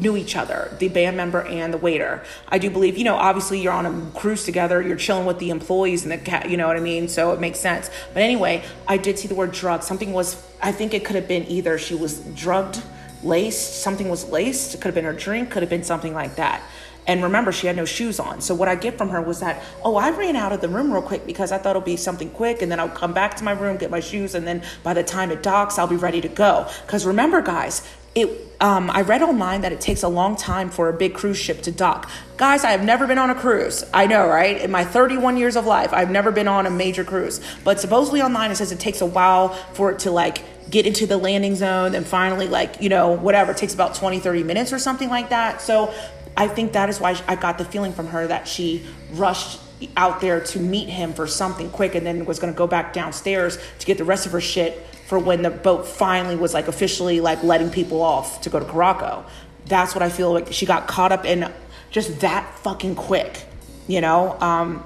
knew 0.00 0.16
each 0.16 0.36
other, 0.36 0.74
the 0.78 0.88
band 0.88 1.16
member 1.16 1.42
and 1.42 1.72
the 1.72 1.78
waiter. 1.78 2.24
I 2.48 2.58
do 2.58 2.70
believe, 2.70 2.98
you 2.98 3.04
know, 3.04 3.14
obviously 3.14 3.60
you're 3.60 3.72
on 3.72 3.86
a 3.86 4.18
cruise 4.18 4.44
together, 4.44 4.82
you're 4.82 4.96
chilling 4.96 5.26
with 5.26 5.38
the 5.38 5.50
employees 5.50 6.02
and 6.02 6.12
the 6.12 6.18
cat, 6.18 6.50
you 6.50 6.56
know 6.56 6.66
what 6.66 6.76
I 6.76 6.80
mean? 6.80 7.08
So 7.08 7.32
it 7.32 7.40
makes 7.40 7.60
sense. 7.60 7.90
But 8.12 8.22
anyway, 8.22 8.64
I 8.88 8.96
did 8.96 9.18
see 9.18 9.28
the 9.28 9.34
word 9.34 9.52
drug. 9.52 9.82
Something 9.82 10.12
was, 10.12 10.42
I 10.60 10.72
think 10.72 10.94
it 10.94 11.04
could 11.04 11.16
have 11.16 11.28
been 11.28 11.46
either 11.46 11.78
she 11.78 11.94
was 11.94 12.20
drugged, 12.34 12.82
laced, 13.22 13.82
something 13.82 14.08
was 14.08 14.28
laced, 14.28 14.74
it 14.74 14.78
could 14.78 14.88
have 14.88 14.94
been 14.94 15.04
her 15.04 15.12
drink, 15.12 15.50
could 15.50 15.62
have 15.62 15.70
been 15.70 15.84
something 15.84 16.12
like 16.12 16.36
that. 16.36 16.62
And 17.06 17.22
remember, 17.22 17.52
she 17.52 17.66
had 17.66 17.76
no 17.76 17.84
shoes 17.84 18.18
on. 18.18 18.40
So 18.40 18.54
what 18.54 18.68
I 18.68 18.76
get 18.76 18.96
from 18.96 19.10
her 19.10 19.20
was 19.20 19.40
that, 19.40 19.62
oh, 19.82 19.96
I 19.96 20.10
ran 20.10 20.36
out 20.36 20.52
of 20.52 20.60
the 20.60 20.68
room 20.68 20.92
real 20.92 21.02
quick 21.02 21.26
because 21.26 21.52
I 21.52 21.58
thought 21.58 21.70
it'll 21.70 21.82
be 21.82 21.96
something 21.96 22.30
quick, 22.30 22.62
and 22.62 22.72
then 22.72 22.80
I'll 22.80 22.88
come 22.88 23.12
back 23.12 23.36
to 23.36 23.44
my 23.44 23.52
room, 23.52 23.76
get 23.76 23.90
my 23.90 24.00
shoes, 24.00 24.34
and 24.34 24.46
then 24.46 24.62
by 24.82 24.94
the 24.94 25.02
time 25.02 25.30
it 25.30 25.42
docks, 25.42 25.78
I'll 25.78 25.86
be 25.86 25.96
ready 25.96 26.20
to 26.22 26.28
go. 26.28 26.66
Because 26.86 27.04
remember, 27.04 27.42
guys, 27.42 27.86
it 28.14 28.44
um, 28.60 28.90
I 28.90 29.02
read 29.02 29.20
online 29.20 29.62
that 29.62 29.72
it 29.72 29.80
takes 29.80 30.02
a 30.02 30.08
long 30.08 30.36
time 30.36 30.70
for 30.70 30.88
a 30.88 30.92
big 30.92 31.14
cruise 31.14 31.36
ship 31.36 31.62
to 31.62 31.70
dock. 31.70 32.08
Guys, 32.36 32.64
I 32.64 32.70
have 32.70 32.84
never 32.84 33.06
been 33.06 33.18
on 33.18 33.28
a 33.28 33.34
cruise. 33.34 33.84
I 33.92 34.06
know, 34.06 34.26
right? 34.26 34.60
In 34.60 34.70
my 34.70 34.84
31 34.84 35.36
years 35.36 35.56
of 35.56 35.66
life, 35.66 35.92
I've 35.92 36.10
never 36.10 36.30
been 36.30 36.48
on 36.48 36.64
a 36.64 36.70
major 36.70 37.04
cruise. 37.04 37.40
But 37.62 37.80
supposedly 37.80 38.22
online, 38.22 38.50
it 38.50 38.56
says 38.56 38.72
it 38.72 38.80
takes 38.80 39.00
a 39.00 39.06
while 39.06 39.50
for 39.74 39.90
it 39.90 39.98
to 40.00 40.10
like 40.10 40.44
get 40.70 40.86
into 40.86 41.06
the 41.06 41.16
landing 41.16 41.56
zone 41.56 41.94
and 41.94 42.06
finally, 42.06 42.48
like, 42.48 42.80
you 42.80 42.88
know, 42.88 43.12
whatever. 43.12 43.52
It 43.52 43.58
takes 43.58 43.74
about 43.74 43.96
20, 43.96 44.20
30 44.20 44.44
minutes 44.44 44.72
or 44.72 44.78
something 44.78 45.10
like 45.10 45.28
that. 45.28 45.60
So 45.60 45.92
I 46.36 46.48
think 46.48 46.72
that 46.72 46.88
is 46.88 47.00
why 47.00 47.20
I 47.28 47.36
got 47.36 47.58
the 47.58 47.64
feeling 47.64 47.92
from 47.92 48.08
her 48.08 48.26
that 48.26 48.48
she 48.48 48.84
rushed 49.12 49.60
out 49.96 50.20
there 50.20 50.40
to 50.40 50.58
meet 50.58 50.88
him 50.88 51.12
for 51.12 51.26
something 51.26 51.70
quick 51.70 51.94
and 51.94 52.06
then 52.06 52.24
was 52.24 52.38
going 52.38 52.52
to 52.52 52.56
go 52.56 52.66
back 52.66 52.92
downstairs 52.92 53.58
to 53.78 53.86
get 53.86 53.98
the 53.98 54.04
rest 54.04 54.26
of 54.26 54.32
her 54.32 54.40
shit 54.40 54.86
for 55.06 55.18
when 55.18 55.42
the 55.42 55.50
boat 55.50 55.86
finally 55.86 56.36
was 56.36 56.54
like 56.54 56.68
officially 56.68 57.20
like 57.20 57.42
letting 57.42 57.70
people 57.70 58.02
off 58.02 58.40
to 58.40 58.50
go 58.50 58.58
to 58.58 58.64
Caraco. 58.64 59.24
That's 59.66 59.94
what 59.94 60.02
I 60.02 60.08
feel 60.10 60.32
like 60.32 60.52
she 60.52 60.66
got 60.66 60.88
caught 60.88 61.12
up 61.12 61.24
in 61.24 61.50
just 61.90 62.20
that 62.20 62.58
fucking 62.58 62.96
quick, 62.96 63.44
you 63.86 64.00
know? 64.00 64.38
Um, 64.40 64.84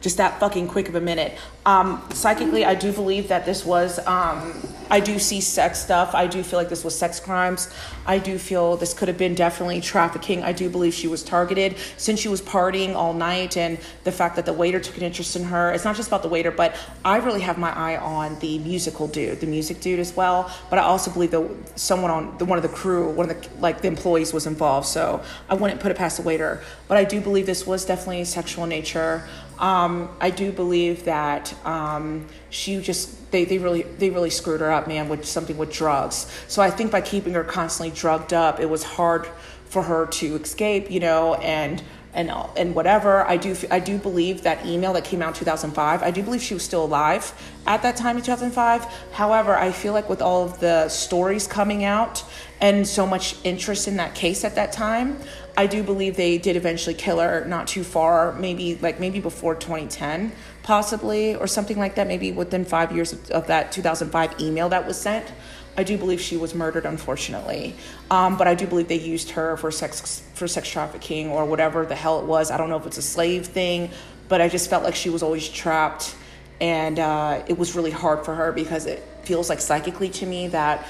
just 0.00 0.16
that 0.18 0.38
fucking 0.40 0.68
quick 0.68 0.88
of 0.88 0.94
a 0.94 1.00
minute. 1.00 1.36
Um, 1.66 2.06
psychically, 2.10 2.64
I 2.64 2.74
do 2.74 2.92
believe 2.92 3.28
that 3.28 3.46
this 3.46 3.64
was, 3.64 3.98
um, 4.06 4.52
I 4.90 5.00
do 5.00 5.18
see 5.18 5.40
sex 5.40 5.80
stuff. 5.80 6.14
I 6.14 6.26
do 6.26 6.42
feel 6.42 6.58
like 6.58 6.68
this 6.68 6.84
was 6.84 6.96
sex 6.96 7.18
crimes. 7.18 7.70
I 8.06 8.18
do 8.18 8.36
feel 8.36 8.76
this 8.76 8.92
could 8.92 9.08
have 9.08 9.16
been 9.16 9.34
definitely 9.34 9.80
trafficking. 9.80 10.42
I 10.42 10.52
do 10.52 10.68
believe 10.68 10.92
she 10.92 11.08
was 11.08 11.22
targeted 11.22 11.76
since 11.96 12.20
she 12.20 12.28
was 12.28 12.42
partying 12.42 12.94
all 12.94 13.14
night 13.14 13.56
and 13.56 13.78
the 14.04 14.12
fact 14.12 14.36
that 14.36 14.44
the 14.44 14.52
waiter 14.52 14.78
took 14.78 14.98
an 14.98 15.04
interest 15.04 15.36
in 15.36 15.44
her. 15.44 15.72
It's 15.72 15.86
not 15.86 15.96
just 15.96 16.08
about 16.08 16.22
the 16.22 16.28
waiter, 16.28 16.50
but 16.50 16.76
I 17.02 17.16
really 17.16 17.40
have 17.40 17.56
my 17.56 17.72
eye 17.72 17.96
on 17.96 18.38
the 18.40 18.58
musical 18.58 19.08
dude, 19.08 19.40
the 19.40 19.46
music 19.46 19.80
dude 19.80 20.00
as 20.00 20.14
well. 20.14 20.50
But 20.68 20.78
I 20.78 20.82
also 20.82 21.10
believe 21.10 21.30
that 21.30 21.50
someone 21.76 22.10
on 22.10 22.36
the, 22.36 22.44
one 22.44 22.58
of 22.58 22.62
the 22.62 22.68
crew, 22.68 23.10
one 23.10 23.30
of 23.30 23.42
the, 23.42 23.60
like 23.60 23.80
the 23.80 23.88
employees 23.88 24.34
was 24.34 24.46
involved. 24.46 24.86
So 24.86 25.24
I 25.48 25.54
wouldn't 25.54 25.80
put 25.80 25.90
it 25.90 25.96
past 25.96 26.18
the 26.18 26.24
waiter. 26.24 26.62
But 26.88 26.98
I 26.98 27.04
do 27.04 27.22
believe 27.22 27.46
this 27.46 27.66
was 27.66 27.86
definitely 27.86 28.22
sexual 28.26 28.66
nature. 28.66 29.26
Um, 29.58 30.10
I 30.20 30.30
do 30.30 30.52
believe 30.52 31.04
that 31.04 31.53
um, 31.64 32.26
she 32.50 32.80
just 32.80 33.30
they, 33.30 33.44
they 33.44 33.58
really 33.58 33.82
they 33.82 34.10
really 34.10 34.30
screwed 34.30 34.60
her 34.60 34.70
up, 34.70 34.86
man, 34.88 35.08
with 35.08 35.24
something 35.24 35.56
with 35.56 35.72
drugs. 35.72 36.30
So 36.48 36.62
I 36.62 36.70
think 36.70 36.90
by 36.90 37.00
keeping 37.00 37.34
her 37.34 37.44
constantly 37.44 37.94
drugged 37.94 38.32
up, 38.32 38.60
it 38.60 38.68
was 38.70 38.82
hard 38.82 39.26
for 39.66 39.82
her 39.82 40.06
to 40.06 40.36
escape, 40.36 40.90
you 40.90 41.00
know, 41.00 41.34
and 41.34 41.82
and 42.14 42.30
and 42.56 42.74
whatever. 42.74 43.26
I 43.26 43.36
do 43.36 43.56
I 43.70 43.80
do 43.80 43.98
believe 43.98 44.42
that 44.42 44.64
email 44.64 44.92
that 44.94 45.04
came 45.04 45.20
out 45.20 45.28
in 45.28 45.34
2005. 45.34 46.02
I 46.02 46.10
do 46.10 46.22
believe 46.22 46.42
she 46.42 46.54
was 46.54 46.62
still 46.62 46.84
alive 46.84 47.32
at 47.66 47.82
that 47.82 47.96
time 47.96 48.16
in 48.16 48.22
2005. 48.22 48.84
However, 49.12 49.56
I 49.56 49.72
feel 49.72 49.92
like 49.92 50.08
with 50.08 50.22
all 50.22 50.44
of 50.44 50.60
the 50.60 50.88
stories 50.88 51.46
coming 51.46 51.84
out 51.84 52.24
and 52.60 52.86
so 52.86 53.06
much 53.06 53.36
interest 53.44 53.88
in 53.88 53.96
that 53.96 54.14
case 54.14 54.44
at 54.44 54.54
that 54.54 54.72
time, 54.72 55.18
I 55.56 55.66
do 55.66 55.82
believe 55.82 56.16
they 56.16 56.38
did 56.38 56.56
eventually 56.56 56.94
kill 56.94 57.20
her 57.20 57.44
not 57.44 57.68
too 57.68 57.84
far, 57.84 58.32
maybe 58.32 58.76
like 58.76 58.98
maybe 58.98 59.20
before 59.20 59.54
2010, 59.54 60.32
possibly, 60.62 61.36
or 61.36 61.46
something 61.46 61.78
like 61.78 61.94
that, 61.94 62.08
maybe 62.08 62.32
within 62.32 62.64
five 62.64 62.92
years 62.92 63.12
of, 63.12 63.30
of 63.30 63.46
that 63.46 63.70
2005 63.70 64.40
email 64.40 64.68
that 64.70 64.86
was 64.86 65.00
sent. 65.00 65.32
I 65.76 65.82
do 65.82 65.96
believe 65.98 66.20
she 66.20 66.36
was 66.36 66.54
murdered, 66.54 66.86
unfortunately. 66.86 67.74
Um, 68.10 68.36
but 68.36 68.46
I 68.46 68.54
do 68.54 68.66
believe 68.66 68.88
they 68.88 68.98
used 68.98 69.30
her 69.30 69.56
for 69.56 69.70
sex 69.70 70.22
for 70.34 70.48
sex 70.48 70.68
trafficking 70.68 71.30
or 71.30 71.44
whatever 71.44 71.86
the 71.86 71.96
hell 71.96 72.20
it 72.20 72.26
was. 72.26 72.50
I 72.50 72.56
don't 72.56 72.68
know 72.68 72.76
if 72.76 72.86
it's 72.86 72.98
a 72.98 73.02
slave 73.02 73.46
thing, 73.46 73.90
but 74.28 74.40
I 74.40 74.48
just 74.48 74.68
felt 74.70 74.82
like 74.82 74.94
she 74.94 75.10
was 75.10 75.22
always 75.22 75.48
trapped, 75.48 76.16
and 76.60 76.98
uh, 76.98 77.42
it 77.46 77.58
was 77.58 77.76
really 77.76 77.90
hard 77.92 78.24
for 78.24 78.34
her 78.34 78.52
because 78.52 78.86
it 78.86 79.02
feels 79.22 79.48
like 79.48 79.60
psychically 79.60 80.10
to 80.10 80.26
me 80.26 80.48
that 80.48 80.86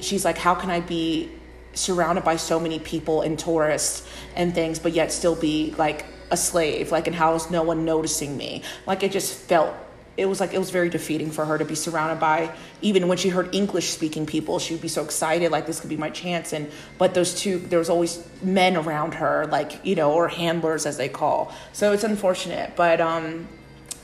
she's 0.00 0.24
like, 0.24 0.38
how 0.38 0.54
can 0.54 0.70
I 0.70 0.80
be 0.80 1.30
surrounded 1.74 2.24
by 2.24 2.36
so 2.36 2.58
many 2.58 2.78
people 2.78 3.22
and 3.22 3.38
tourists 3.38 4.06
and 4.36 4.54
things, 4.54 4.78
but 4.78 4.92
yet 4.92 5.12
still 5.12 5.34
be 5.34 5.74
like 5.78 6.06
a 6.30 6.36
slave? 6.36 6.92
Like, 6.92 7.06
and 7.06 7.16
how 7.16 7.34
is 7.34 7.50
no 7.50 7.62
one 7.62 7.84
noticing 7.84 8.36
me? 8.36 8.62
Like, 8.86 9.02
it 9.02 9.12
just 9.12 9.34
felt 9.34 9.74
it 10.16 10.26
was 10.26 10.40
like 10.40 10.54
it 10.54 10.58
was 10.58 10.70
very 10.70 10.88
defeating 10.88 11.30
for 11.30 11.44
her 11.44 11.58
to 11.58 11.64
be 11.64 11.74
surrounded 11.74 12.20
by 12.20 12.54
even 12.82 13.08
when 13.08 13.18
she 13.18 13.28
heard 13.28 13.52
english 13.54 13.90
speaking 13.90 14.26
people 14.26 14.58
she 14.58 14.74
would 14.74 14.80
be 14.80 14.88
so 14.88 15.02
excited 15.02 15.50
like 15.50 15.66
this 15.66 15.80
could 15.80 15.90
be 15.90 15.96
my 15.96 16.10
chance 16.10 16.52
and 16.52 16.70
but 16.98 17.14
those 17.14 17.34
two 17.34 17.58
there 17.58 17.78
was 17.78 17.90
always 17.90 18.24
men 18.42 18.76
around 18.76 19.14
her 19.14 19.46
like 19.46 19.84
you 19.84 19.94
know 19.94 20.12
or 20.12 20.28
handlers 20.28 20.86
as 20.86 20.96
they 20.96 21.08
call 21.08 21.52
so 21.72 21.92
it's 21.92 22.04
unfortunate 22.04 22.72
but 22.76 23.00
um 23.00 23.48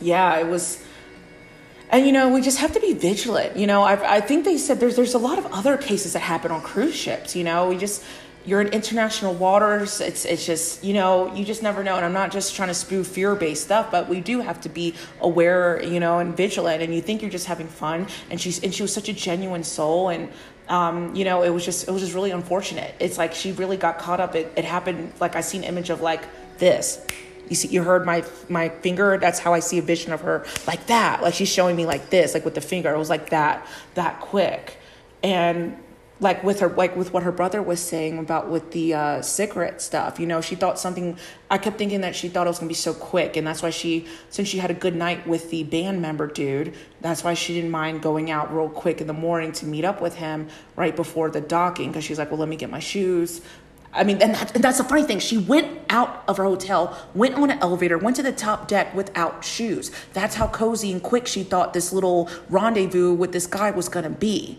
yeah 0.01 0.39
it 0.39 0.47
was 0.47 0.85
and 1.91 2.07
you 2.07 2.13
know 2.13 2.33
we 2.33 2.41
just 2.41 2.59
have 2.59 2.73
to 2.73 2.81
be 2.81 2.93
vigilant. 2.95 3.57
You 3.57 3.67
know 3.67 3.83
i 3.83 4.17
i 4.17 4.21
think 4.21 4.45
they 4.45 4.59
said 4.59 4.81
there's 4.81 4.97
there's 4.97 5.15
a 5.15 5.19
lot 5.19 5.39
of 5.39 5.47
other 5.47 5.77
cases 5.77 6.13
that 6.15 6.21
happen 6.21 6.51
on 6.51 6.63
cruise 6.63 6.95
ships 6.95 7.37
you 7.37 7.45
know? 7.45 7.69
We 7.69 7.77
just 7.77 8.03
you're 8.47 8.63
in 8.63 8.69
international 8.69 9.35
waters. 9.35 10.01
It's 10.01 10.25
it's 10.25 10.47
just 10.47 10.83
you 10.83 10.95
know 10.95 11.35
you 11.35 11.45
just 11.45 11.63
never 11.63 11.85
know. 11.85 11.97
And 11.97 12.05
i'm 12.05 12.13
not 12.13 12.31
just 12.31 12.55
trying 12.55 12.69
to 12.69 12.75
spew 12.75 13.05
fear 13.05 13.35
based 13.35 13.65
stuff 13.65 13.91
but 13.91 14.09
we 14.09 14.21
do 14.21 14.41
have 14.41 14.61
to 14.63 14.69
be 14.69 14.95
aware 15.21 15.83
you 15.83 16.01
know 16.01 16.19
and 16.19 16.37
vigilant. 16.37 16.83
And 16.83 16.95
you 16.95 17.03
think 17.03 17.21
you're 17.23 17.31
just 17.31 17.47
having 17.47 17.69
fun. 17.69 18.07
And 18.31 18.41
she's 18.41 18.63
and 18.63 18.75
she 18.75 18.83
was 18.83 18.93
such 18.93 19.09
a 19.09 19.13
genuine 19.13 19.65
soul. 19.65 20.09
And 20.09 20.31
um, 20.69 21.15
you 21.15 21.25
know 21.25 21.43
it 21.43 21.51
was 21.51 21.65
just 21.65 21.87
it 21.87 21.91
was 21.91 22.01
just 22.01 22.15
really 22.15 22.31
unfortunate. 22.31 22.95
It's 22.99 23.19
like 23.19 23.35
she 23.35 23.53
really 23.53 23.77
got 23.77 23.99
caught 23.99 24.21
up. 24.21 24.35
It, 24.35 24.53
it 24.57 24.65
happened 24.65 25.13
like 25.21 25.37
i 25.37 25.41
see 25.41 25.59
an 25.59 25.65
image 25.65 25.91
of 25.91 26.01
like 26.01 26.23
this 26.59 27.05
you 27.51 27.57
see, 27.57 27.69
you 27.69 27.83
heard 27.83 28.07
my 28.07 28.25
my 28.49 28.71
finger. 28.71 29.19
That's 29.19 29.39
how 29.39 29.53
I 29.53 29.61
see 29.61 29.79
a 29.79 29.83
vision 29.83 30.13
of 30.13 30.23
her, 30.23 30.47
like 30.67 30.87
that. 30.87 31.21
Like 31.21 31.35
she's 31.35 31.53
showing 31.53 31.77
me 31.77 31.85
like 31.85 32.09
this, 32.09 32.33
like 32.33 32.45
with 32.47 32.55
the 32.55 32.63
finger. 32.63 32.95
It 32.95 32.99
was 32.99 33.11
like 33.11 33.31
that, 33.31 33.67
that 33.95 34.21
quick, 34.21 34.79
and 35.23 35.77
like 36.21 36.45
with 36.45 36.61
her 36.61 36.69
like 36.69 36.95
with 36.97 37.13
what 37.13 37.23
her 37.23 37.33
brother 37.33 37.63
was 37.63 37.81
saying 37.81 38.19
about 38.19 38.49
with 38.49 38.71
the 38.73 38.95
uh, 38.95 39.23
cigarette 39.23 39.81
stuff 39.81 40.21
you 40.21 40.27
know 40.27 40.41
she 40.41 40.55
thought 40.55 40.79
something 40.79 41.17
i 41.51 41.57
kept 41.57 41.79
thinking 41.79 42.03
that 42.03 42.15
she 42.15 42.29
thought 42.29 42.47
it 42.47 42.51
was 42.51 42.59
going 42.59 42.69
to 42.69 42.71
be 42.71 42.75
so 42.75 42.93
quick 42.93 43.37
and 43.37 43.47
that's 43.47 43.63
why 43.63 43.71
she 43.71 44.07
since 44.29 44.47
she 44.47 44.59
had 44.59 44.71
a 44.71 44.75
good 44.75 44.95
night 44.95 45.27
with 45.27 45.51
the 45.51 45.65
band 45.65 46.01
member 46.01 46.27
dude 46.27 46.75
that's 47.01 47.25
why 47.25 47.35
she 47.35 47.55
didn't 47.55 47.71
mind 47.71 48.03
going 48.03 48.31
out 48.31 48.55
real 48.55 48.69
quick 48.69 49.01
in 49.01 49.07
the 49.07 49.13
morning 49.13 49.51
to 49.51 49.65
meet 49.65 49.85
up 49.85 50.01
with 50.01 50.17
him 50.17 50.49
right 50.77 50.95
before 50.95 51.31
the 51.31 51.41
docking 51.41 51.89
because 51.89 52.05
she's 52.05 52.19
like 52.19 52.31
well 52.31 52.39
let 52.39 52.49
me 52.49 52.57
get 52.57 52.71
my 52.71 52.81
shoes 52.81 53.41
I 53.93 54.05
mean, 54.05 54.23
and, 54.23 54.35
that, 54.35 54.55
and 54.55 54.63
that's 54.63 54.79
the 54.79 54.85
funny 54.85 55.03
thing. 55.03 55.19
She 55.19 55.37
went 55.37 55.81
out 55.91 56.23
of 56.29 56.37
her 56.37 56.45
hotel, 56.45 56.97
went 57.13 57.35
on 57.35 57.51
an 57.51 57.59
elevator, 57.59 57.99
went 57.99 58.17
to 58.17 58.23
the 58.23 58.33
top 58.33 58.69
deck 58.69 58.95
without 58.95 59.45
shoes. 59.45 59.91
That's 60.13 60.37
how 60.37 60.47
cozy 60.47 60.93
and 60.93 61.03
quick 61.03 61.27
she 61.27 61.43
thought 61.43 61.75
this 61.75 61.93
little 61.93 62.29
rendezvous 62.49 63.13
with 63.13 63.33
this 63.33 63.47
guy 63.49 63.73
was 63.73 63.89
going 63.89 64.05
to 64.05 64.11
be. 64.11 64.59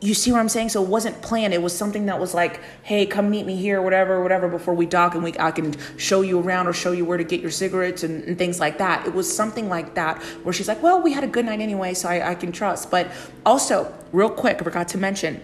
You 0.00 0.14
see 0.14 0.30
what 0.30 0.38
I'm 0.38 0.48
saying? 0.48 0.68
So 0.70 0.82
it 0.82 0.88
wasn't 0.88 1.20
planned. 1.22 1.52
It 1.52 1.60
was 1.60 1.76
something 1.76 2.06
that 2.06 2.20
was 2.20 2.32
like, 2.32 2.60
hey, 2.84 3.04
come 3.04 3.28
meet 3.30 3.44
me 3.44 3.56
here, 3.56 3.82
whatever, 3.82 4.22
whatever, 4.22 4.48
before 4.48 4.72
we 4.72 4.86
dock 4.86 5.14
and 5.14 5.24
we 5.24 5.34
I 5.38 5.50
can 5.50 5.74
show 5.98 6.22
you 6.22 6.40
around 6.40 6.68
or 6.68 6.72
show 6.72 6.92
you 6.92 7.04
where 7.04 7.18
to 7.18 7.24
get 7.24 7.40
your 7.40 7.50
cigarettes 7.50 8.04
and, 8.04 8.22
and 8.24 8.38
things 8.38 8.60
like 8.60 8.78
that. 8.78 9.06
It 9.06 9.12
was 9.12 9.30
something 9.34 9.68
like 9.68 9.94
that 9.96 10.22
where 10.44 10.52
she's 10.52 10.68
like, 10.68 10.82
well, 10.82 11.02
we 11.02 11.12
had 11.12 11.24
a 11.24 11.26
good 11.26 11.44
night 11.44 11.60
anyway, 11.60 11.94
so 11.94 12.08
I, 12.08 12.30
I 12.30 12.34
can 12.36 12.52
trust. 12.52 12.92
But 12.92 13.10
also, 13.44 13.92
real 14.12 14.30
quick, 14.30 14.60
I 14.60 14.64
forgot 14.64 14.86
to 14.88 14.98
mention, 14.98 15.42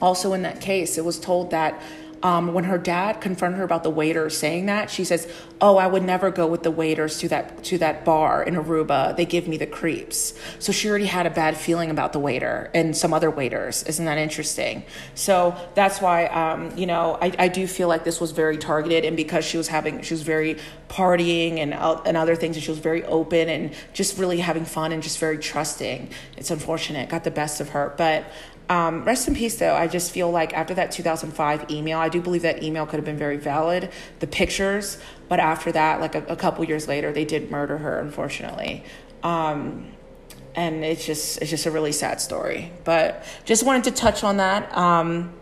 also 0.00 0.32
in 0.32 0.42
that 0.42 0.62
case, 0.62 0.96
it 0.96 1.04
was 1.04 1.20
told 1.20 1.50
that 1.50 1.80
um, 2.22 2.52
when 2.52 2.64
her 2.64 2.76
dad 2.78 3.20
confronted 3.20 3.58
her 3.58 3.64
about 3.64 3.82
the 3.82 3.90
waiter 3.90 4.28
saying 4.28 4.66
that, 4.66 4.90
she 4.90 5.04
says, 5.04 5.26
"Oh, 5.60 5.78
I 5.78 5.86
would 5.86 6.02
never 6.02 6.30
go 6.30 6.46
with 6.46 6.62
the 6.62 6.70
waiters 6.70 7.18
to 7.20 7.28
that 7.28 7.64
to 7.64 7.78
that 7.78 8.04
bar 8.04 8.42
in 8.42 8.56
Aruba. 8.56 9.16
They 9.16 9.24
give 9.24 9.48
me 9.48 9.56
the 9.56 9.66
creeps." 9.66 10.34
So 10.58 10.70
she 10.70 10.88
already 10.90 11.06
had 11.06 11.26
a 11.26 11.30
bad 11.30 11.56
feeling 11.56 11.90
about 11.90 12.12
the 12.12 12.18
waiter 12.18 12.70
and 12.74 12.94
some 12.96 13.14
other 13.14 13.30
waiters. 13.30 13.82
Isn't 13.84 14.04
that 14.04 14.18
interesting? 14.18 14.84
So 15.14 15.56
that's 15.74 16.00
why, 16.00 16.26
um, 16.26 16.76
you 16.76 16.86
know, 16.86 17.16
I, 17.20 17.32
I 17.38 17.48
do 17.48 17.66
feel 17.66 17.88
like 17.88 18.04
this 18.04 18.20
was 18.20 18.32
very 18.32 18.58
targeted, 18.58 19.04
and 19.04 19.16
because 19.16 19.44
she 19.44 19.56
was 19.56 19.68
having, 19.68 20.02
she 20.02 20.12
was 20.12 20.22
very 20.22 20.58
partying 20.90 21.58
and 21.58 21.72
uh, 21.72 22.02
and 22.04 22.16
other 22.16 22.36
things, 22.36 22.56
and 22.56 22.62
she 22.62 22.70
was 22.70 22.80
very 22.80 23.04
open 23.04 23.48
and 23.48 23.72
just 23.94 24.18
really 24.18 24.40
having 24.40 24.66
fun 24.66 24.92
and 24.92 25.02
just 25.02 25.18
very 25.18 25.38
trusting. 25.38 26.10
It's 26.36 26.50
unfortunate, 26.50 27.08
got 27.08 27.24
the 27.24 27.30
best 27.30 27.60
of 27.60 27.70
her, 27.70 27.94
but 27.96 28.24
um, 28.70 29.04
rest 29.04 29.26
in 29.26 29.34
peace, 29.34 29.56
though. 29.56 29.74
I 29.74 29.88
just 29.88 30.12
feel 30.12 30.30
like 30.30 30.54
after 30.54 30.74
that 30.74 30.92
2005 30.92 31.72
email, 31.72 31.98
I 31.98 32.08
do 32.08 32.20
believe 32.20 32.42
that 32.42 32.62
email 32.62 32.86
could 32.86 32.98
have 32.98 33.04
been 33.04 33.18
very 33.18 33.36
valid, 33.36 33.90
the 34.20 34.28
pictures, 34.28 34.98
but 35.28 35.40
after 35.40 35.72
that, 35.72 36.00
like 36.00 36.14
a, 36.14 36.22
a 36.26 36.36
couple 36.36 36.64
years 36.64 36.86
later, 36.86 37.12
they 37.12 37.24
did 37.24 37.50
murder 37.50 37.78
her, 37.78 37.98
unfortunately. 37.98 38.84
Um, 39.24 39.88
and 40.54 40.84
it's 40.84 41.04
just 41.04 41.42
it's 41.42 41.50
just 41.50 41.66
a 41.66 41.70
really 41.72 41.90
sad 41.90 42.20
story. 42.20 42.72
But 42.84 43.24
just 43.44 43.64
wanted 43.64 43.84
to 43.84 43.90
touch 43.90 44.22
on 44.22 44.36
that. 44.36 44.76
Um, 44.76 45.32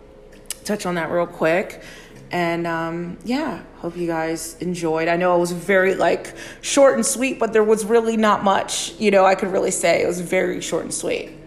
touch 0.65 0.87
on 0.87 0.95
that 0.95 1.11
real 1.11 1.27
quick. 1.27 1.83
And 2.31 2.67
um, 2.67 3.19
yeah, 3.25 3.63
hope 3.77 3.95
you 3.95 4.07
guys 4.07 4.57
enjoyed. 4.61 5.07
I 5.09 5.17
know 5.17 5.37
it 5.37 5.39
was 5.39 5.53
very 5.53 5.95
like 5.95 6.35
short 6.63 6.95
and 6.95 7.05
sweet, 7.05 7.39
but 7.39 7.53
there 7.53 7.65
was 7.65 7.85
really 7.85 8.17
not 8.17 8.43
much, 8.43 8.95
you 8.99 9.11
know, 9.11 9.27
I 9.27 9.35
could 9.35 9.53
really 9.53 9.71
say. 9.71 10.03
It 10.03 10.07
was 10.07 10.21
very 10.21 10.63
short 10.63 10.85
and 10.85 10.95
sweet. 10.95 11.38